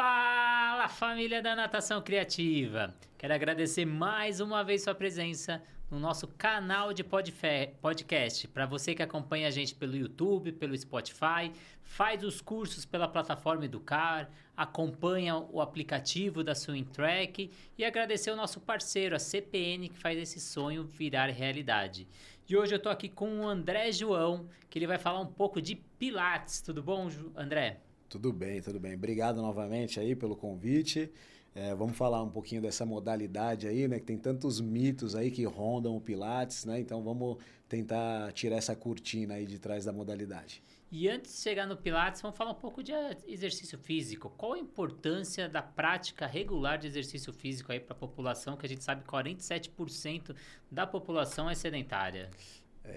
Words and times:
Fala 0.00 0.86
família 0.86 1.42
da 1.42 1.56
Natação 1.56 2.00
Criativa! 2.00 2.94
Quero 3.18 3.34
agradecer 3.34 3.84
mais 3.84 4.38
uma 4.38 4.62
vez 4.62 4.84
sua 4.84 4.94
presença 4.94 5.60
no 5.90 5.98
nosso 5.98 6.28
canal 6.28 6.92
de 6.92 7.02
podcast. 7.02 8.46
Para 8.46 8.64
você 8.64 8.94
que 8.94 9.02
acompanha 9.02 9.48
a 9.48 9.50
gente 9.50 9.74
pelo 9.74 9.96
YouTube, 9.96 10.52
pelo 10.52 10.78
Spotify, 10.78 11.50
faz 11.82 12.22
os 12.22 12.40
cursos 12.40 12.84
pela 12.84 13.08
plataforma 13.08 13.64
Educar, 13.64 14.30
acompanha 14.56 15.36
o 15.36 15.60
aplicativo 15.60 16.44
da 16.44 16.54
Swing 16.54 16.88
Track 16.90 17.50
e 17.76 17.84
agradecer 17.84 18.30
o 18.30 18.36
nosso 18.36 18.60
parceiro, 18.60 19.16
a 19.16 19.18
CPN, 19.18 19.88
que 19.88 19.98
faz 19.98 20.16
esse 20.16 20.38
sonho 20.38 20.84
virar 20.84 21.26
realidade. 21.26 22.06
E 22.48 22.56
hoje 22.56 22.72
eu 22.72 22.78
estou 22.78 22.92
aqui 22.92 23.08
com 23.08 23.40
o 23.40 23.48
André 23.48 23.90
João, 23.90 24.48
que 24.70 24.78
ele 24.78 24.86
vai 24.86 24.96
falar 24.96 25.18
um 25.18 25.26
pouco 25.26 25.60
de 25.60 25.74
Pilates. 25.74 26.60
Tudo 26.60 26.84
bom, 26.84 27.08
André? 27.34 27.80
Tudo 28.08 28.32
bem, 28.32 28.62
tudo 28.62 28.80
bem. 28.80 28.94
Obrigado 28.94 29.42
novamente 29.42 30.00
aí 30.00 30.16
pelo 30.16 30.34
convite. 30.34 31.10
É, 31.54 31.74
vamos 31.74 31.96
falar 31.96 32.22
um 32.22 32.30
pouquinho 32.30 32.62
dessa 32.62 32.86
modalidade 32.86 33.66
aí, 33.66 33.86
né? 33.88 33.98
Que 33.98 34.06
tem 34.06 34.16
tantos 34.16 34.60
mitos 34.60 35.14
aí 35.14 35.30
que 35.30 35.44
rondam 35.44 35.96
o 35.96 36.00
Pilates, 36.00 36.64
né? 36.64 36.80
Então 36.80 37.02
vamos 37.02 37.36
tentar 37.68 38.32
tirar 38.32 38.56
essa 38.56 38.74
cortina 38.74 39.34
aí 39.34 39.44
de 39.44 39.58
trás 39.58 39.84
da 39.84 39.92
modalidade. 39.92 40.62
E 40.90 41.06
antes 41.06 41.36
de 41.36 41.42
chegar 41.42 41.66
no 41.66 41.76
Pilates, 41.76 42.22
vamos 42.22 42.36
falar 42.36 42.52
um 42.52 42.54
pouco 42.54 42.82
de 42.82 42.92
exercício 43.26 43.78
físico. 43.78 44.30
Qual 44.38 44.54
a 44.54 44.58
importância 44.58 45.46
da 45.46 45.60
prática 45.60 46.26
regular 46.26 46.78
de 46.78 46.86
exercício 46.86 47.30
físico 47.30 47.70
aí 47.70 47.78
para 47.78 47.94
a 47.94 47.98
população, 47.98 48.56
que 48.56 48.64
a 48.64 48.68
gente 48.68 48.82
sabe 48.82 49.02
que 49.02 49.08
47% 49.08 50.34
da 50.70 50.86
população 50.86 51.50
é 51.50 51.54
sedentária? 51.54 52.30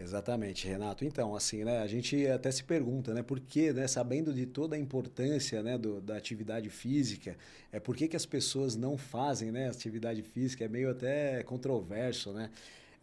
Exatamente, 0.01 0.67
Renato. 0.67 1.03
Então, 1.03 1.35
assim, 1.35 1.63
né, 1.63 1.79
a 1.79 1.87
gente 1.87 2.25
até 2.27 2.49
se 2.49 2.63
pergunta, 2.63 3.13
né, 3.13 3.21
por 3.21 3.39
que, 3.39 3.73
né, 3.73 3.87
sabendo 3.87 4.33
de 4.33 4.45
toda 4.45 4.75
a 4.75 4.79
importância, 4.79 5.61
né, 5.61 5.77
do, 5.77 5.99
da 5.99 6.15
atividade 6.15 6.69
física, 6.69 7.37
é 7.71 7.79
por 7.79 7.95
que, 7.95 8.07
que 8.07 8.15
as 8.15 8.25
pessoas 8.25 8.75
não 8.75 8.97
fazem, 8.97 9.51
né, 9.51 9.69
atividade 9.69 10.21
física? 10.21 10.63
É 10.65 10.67
meio 10.67 10.89
até 10.89 11.43
controverso, 11.43 12.31
né? 12.31 12.49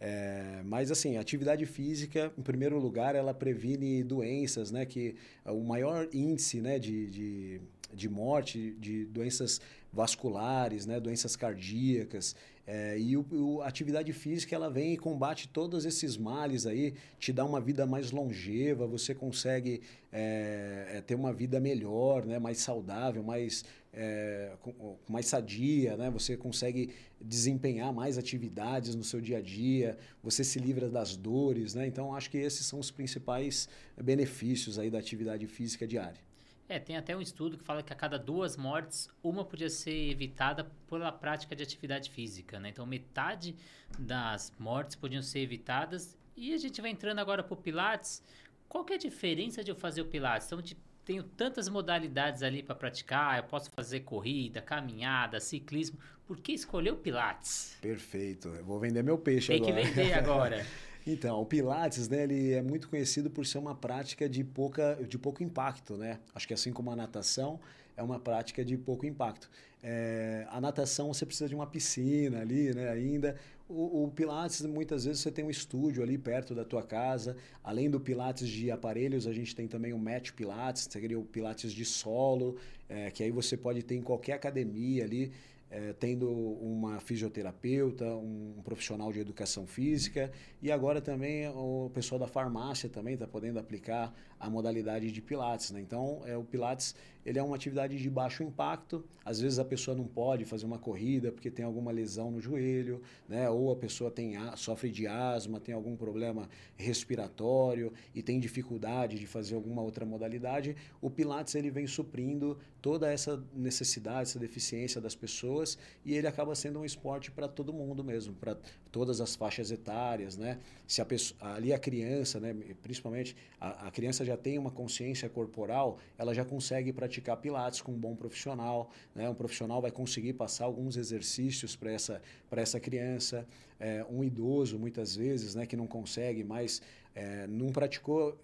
É, 0.01 0.61
mas 0.63 0.91
assim, 0.91 1.17
a 1.17 1.21
atividade 1.21 1.65
física, 1.65 2.31
em 2.37 2.41
primeiro 2.41 2.79
lugar, 2.79 3.15
ela 3.15 3.33
previne 3.33 4.01
doenças, 4.01 4.71
né? 4.71 4.85
Que 4.85 5.15
o 5.45 5.61
maior 5.61 6.07
índice, 6.13 6.61
né, 6.61 6.79
de, 6.79 7.07
de 7.07 7.61
de 7.93 8.07
morte, 8.09 8.75
de 8.79 9.05
doenças 9.05 9.59
vasculares, 9.91 10.85
né, 10.85 10.99
doenças 10.99 11.35
cardíacas. 11.35 12.35
É, 12.71 12.99
e 12.99 13.17
o, 13.17 13.61
a 13.63 13.67
atividade 13.67 14.13
física 14.13 14.55
ela 14.55 14.69
vem 14.69 14.93
e 14.93 14.97
combate 14.97 15.47
todos 15.47 15.85
esses 15.85 16.15
males 16.15 16.67
aí, 16.67 16.93
te 17.17 17.33
dá 17.33 17.43
uma 17.43 17.59
vida 17.59 17.83
mais 17.87 18.11
longeva, 18.11 18.85
você 18.85 19.15
consegue 19.15 19.81
é, 20.13 20.85
é, 20.97 21.01
ter 21.01 21.15
uma 21.15 21.33
vida 21.33 21.59
melhor, 21.59 22.27
né, 22.27 22.37
mais 22.37 22.59
saudável, 22.59 23.23
mais, 23.23 23.65
é, 23.91 24.51
com, 24.61 24.99
mais 25.09 25.25
sadia, 25.25 25.97
né, 25.97 26.11
você 26.11 26.37
consegue 26.37 26.93
desempenhar 27.19 27.91
mais 27.91 28.19
atividades 28.19 28.93
no 28.93 29.03
seu 29.03 29.19
dia 29.19 29.39
a 29.39 29.41
dia, 29.41 29.97
você 30.21 30.43
se 30.43 30.59
livra 30.59 30.91
das 30.91 31.15
dores, 31.15 31.73
né, 31.73 31.87
então 31.87 32.13
acho 32.13 32.29
que 32.29 32.37
esses 32.37 32.67
são 32.67 32.77
os 32.77 32.91
principais 32.91 33.67
benefícios 33.99 34.77
aí 34.77 34.91
da 34.91 34.99
atividade 34.99 35.47
física 35.47 35.87
diária. 35.87 36.28
É, 36.69 36.77
tem 36.77 36.95
até 36.95 37.17
um 37.17 37.21
estudo 37.21 37.57
que 37.57 37.63
fala 37.63 37.81
que 37.81 37.91
a 37.91 37.95
cada 37.95 38.19
duas 38.19 38.55
mortes, 38.55 39.09
uma 39.23 39.43
podia 39.43 39.71
ser 39.71 40.11
evitada 40.11 40.71
pela 40.87 41.11
prática 41.11 41.55
de 41.55 41.63
atividade 41.63 42.11
física, 42.11 42.59
né? 42.59 42.69
Então, 42.69 42.85
metade 42.85 43.55
das 43.97 44.53
mortes 44.59 44.95
podiam 44.95 45.23
ser 45.23 45.39
evitadas. 45.39 46.15
E 46.37 46.53
a 46.53 46.57
gente 46.57 46.79
vai 46.79 46.91
entrando 46.91 47.17
agora 47.17 47.41
para 47.41 47.55
o 47.55 47.57
Pilates. 47.57 48.23
Qual 48.67 48.85
que 48.85 48.93
é 48.93 48.97
a 48.97 48.99
diferença 48.99 49.63
de 49.63 49.71
eu 49.71 49.75
fazer 49.75 50.01
o 50.01 50.05
Pilates? 50.05 50.45
Então, 50.45 50.61
de, 50.61 50.77
tenho 51.03 51.23
tantas 51.23 51.67
modalidades 51.67 52.43
ali 52.43 52.61
para 52.61 52.75
praticar. 52.75 53.37
Eu 53.37 53.45
posso 53.45 53.71
fazer 53.71 54.01
corrida, 54.01 54.61
caminhada, 54.61 55.39
ciclismo. 55.39 55.97
Por 56.27 56.37
que 56.39 56.51
escolher 56.51 56.93
o 56.93 56.97
Pilates? 56.97 57.75
Perfeito. 57.81 58.47
Eu 58.49 58.63
vou 58.63 58.79
vender 58.79 59.01
meu 59.01 59.17
peixe 59.17 59.47
Tem 59.47 59.57
agora. 59.57 59.73
Tem 59.73 59.85
que 59.85 59.91
vender 59.91 60.13
agora. 60.13 60.65
Então, 61.11 61.41
o 61.41 61.45
Pilates, 61.45 62.07
né, 62.07 62.21
ele 62.21 62.53
é 62.53 62.61
muito 62.61 62.87
conhecido 62.87 63.31
por 63.31 63.43
ser 63.43 63.57
uma 63.57 63.73
prática 63.73 64.29
de, 64.29 64.43
pouca, 64.43 64.95
de 65.07 65.17
pouco 65.17 65.41
impacto, 65.41 65.97
né? 65.97 66.19
Acho 66.35 66.47
que 66.47 66.53
assim 66.53 66.71
como 66.71 66.91
a 66.91 66.95
natação 66.95 67.59
é 67.97 68.03
uma 68.03 68.19
prática 68.19 68.63
de 68.63 68.77
pouco 68.77 69.07
impacto. 69.07 69.49
É, 69.81 70.45
a 70.51 70.61
natação 70.61 71.11
você 71.11 71.25
precisa 71.25 71.49
de 71.49 71.55
uma 71.55 71.65
piscina 71.65 72.41
ali, 72.41 72.75
né, 72.75 72.89
ainda. 72.89 73.35
O, 73.67 74.03
o, 74.03 74.11
Pilates, 74.11 74.61
muitas 74.61 75.05
vezes 75.05 75.21
você 75.21 75.31
tem 75.31 75.43
um 75.43 75.49
estúdio 75.49 76.03
ali 76.03 76.15
perto 76.15 76.53
da 76.53 76.63
tua 76.63 76.83
casa. 76.83 77.35
Além 77.63 77.89
do 77.89 77.99
Pilates 77.99 78.47
de 78.47 78.69
aparelhos, 78.69 79.25
a 79.25 79.33
gente 79.33 79.55
tem 79.55 79.67
também 79.67 79.93
o 79.93 79.97
Match 79.97 80.31
Pilates, 80.33 80.87
seria 80.91 81.17
o 81.17 81.25
Pilates 81.25 81.73
de 81.73 81.85
solo, 81.85 82.55
é, 82.87 83.09
que 83.09 83.23
aí 83.23 83.31
você 83.31 83.57
pode 83.57 83.81
ter 83.81 83.95
em 83.95 84.01
qualquer 84.03 84.33
academia 84.33 85.05
ali 85.05 85.31
é, 85.69 85.93
tendo 85.93 86.29
uma 86.29 86.99
fisioterapeuta, 86.99 88.05
um, 88.05 88.55
um, 88.57 88.61
profissional 88.61 89.11
de 89.11 89.19
educação 89.19 89.67
física 89.67 90.31
e 90.61 90.71
agora 90.71 90.99
também 90.99 91.47
o 91.49 91.91
pessoal 91.93 92.17
da 92.17 92.27
farmácia 92.27 92.89
também 92.89 93.13
está 93.13 93.27
podendo 93.27 93.59
aplicar 93.59 94.13
a 94.39 94.49
modalidade 94.49 95.11
de 95.11 95.21
Pilates. 95.21 95.71
Né? 95.71 95.81
Então, 95.81 96.21
é, 96.25 96.37
o 96.37 96.43
Pilates 96.43 96.95
ele 97.25 97.37
é 97.37 97.43
uma 97.43 97.55
atividade 97.55 97.97
de 97.97 98.09
baixo 98.09 98.41
impacto. 98.41 99.03
Às 99.23 99.39
vezes 99.39 99.59
a 99.59 99.65
pessoa 99.65 99.95
não 99.95 100.05
pode 100.05 100.45
fazer 100.45 100.65
uma 100.65 100.79
corrida 100.79 101.31
porque 101.31 101.51
tem 101.51 101.65
alguma 101.65 101.91
lesão 101.91 102.31
no 102.31 102.39
joelho, 102.39 103.01
né? 103.27 103.49
ou 103.49 103.71
a 103.71 103.75
pessoa 103.75 104.09
tem, 104.09 104.33
sofre 104.55 104.89
de 104.89 105.05
asma, 105.05 105.59
tem 105.59 105.75
algum 105.75 105.95
problema 105.95 106.49
respiratório 106.75 107.93
e 108.15 108.23
tem 108.23 108.39
dificuldade 108.39 109.19
de 109.19 109.27
fazer 109.27 109.55
alguma 109.55 109.81
outra 109.81 110.05
modalidade. 110.05 110.75
O 111.01 111.09
Pilates 111.09 111.53
ele 111.55 111.69
vem 111.69 111.85
suprindo 111.85 112.57
toda 112.81 113.11
essa 113.11 113.43
necessidade, 113.53 114.21
essa 114.21 114.39
deficiência 114.39 115.01
das 115.01 115.13
pessoas 115.13 115.77
e 116.05 116.15
ele 116.15 116.25
acaba 116.27 116.55
sendo 116.55 116.79
um 116.79 116.85
esporte 116.85 117.29
para 117.29 117.47
todo 117.47 117.73
mundo 117.73 118.03
mesmo, 118.03 118.33
para 118.33 118.57
todas 118.91 119.21
as 119.21 119.35
faixas 119.35 119.69
etárias, 119.69 120.37
né? 120.37 120.57
Se 120.87 121.01
a 121.01 121.05
pessoa, 121.05 121.53
ali 121.53 121.73
a 121.73 121.77
criança, 121.77 122.39
né, 122.39 122.55
principalmente 122.81 123.35
a, 123.59 123.87
a 123.87 123.91
criança 123.91 124.25
já 124.29 124.37
tem 124.37 124.57
uma 124.57 124.71
consciência 124.71 125.27
corporal, 125.27 125.97
ela 126.17 126.33
já 126.33 126.45
consegue 126.45 126.93
praticar 126.93 127.37
pilates 127.37 127.81
com 127.81 127.91
um 127.91 127.99
bom 127.99 128.15
profissional, 128.15 128.91
né? 129.15 129.27
Um 129.27 129.33
profissional 129.33 129.81
vai 129.81 129.91
conseguir 129.91 130.33
passar 130.33 130.65
alguns 130.65 130.97
exercícios 130.97 131.75
para 131.75 131.91
essa 131.91 132.21
essa 132.51 132.79
criança, 132.79 133.47
é, 133.79 134.05
um 134.09 134.23
idoso 134.23 134.77
muitas 134.77 135.15
vezes, 135.15 135.55
né, 135.55 135.65
que 135.65 135.77
não 135.77 135.87
consegue 135.87 136.43
mais 136.43 136.81
é, 137.15 137.47
não 137.47 137.69
praticou 137.69 138.37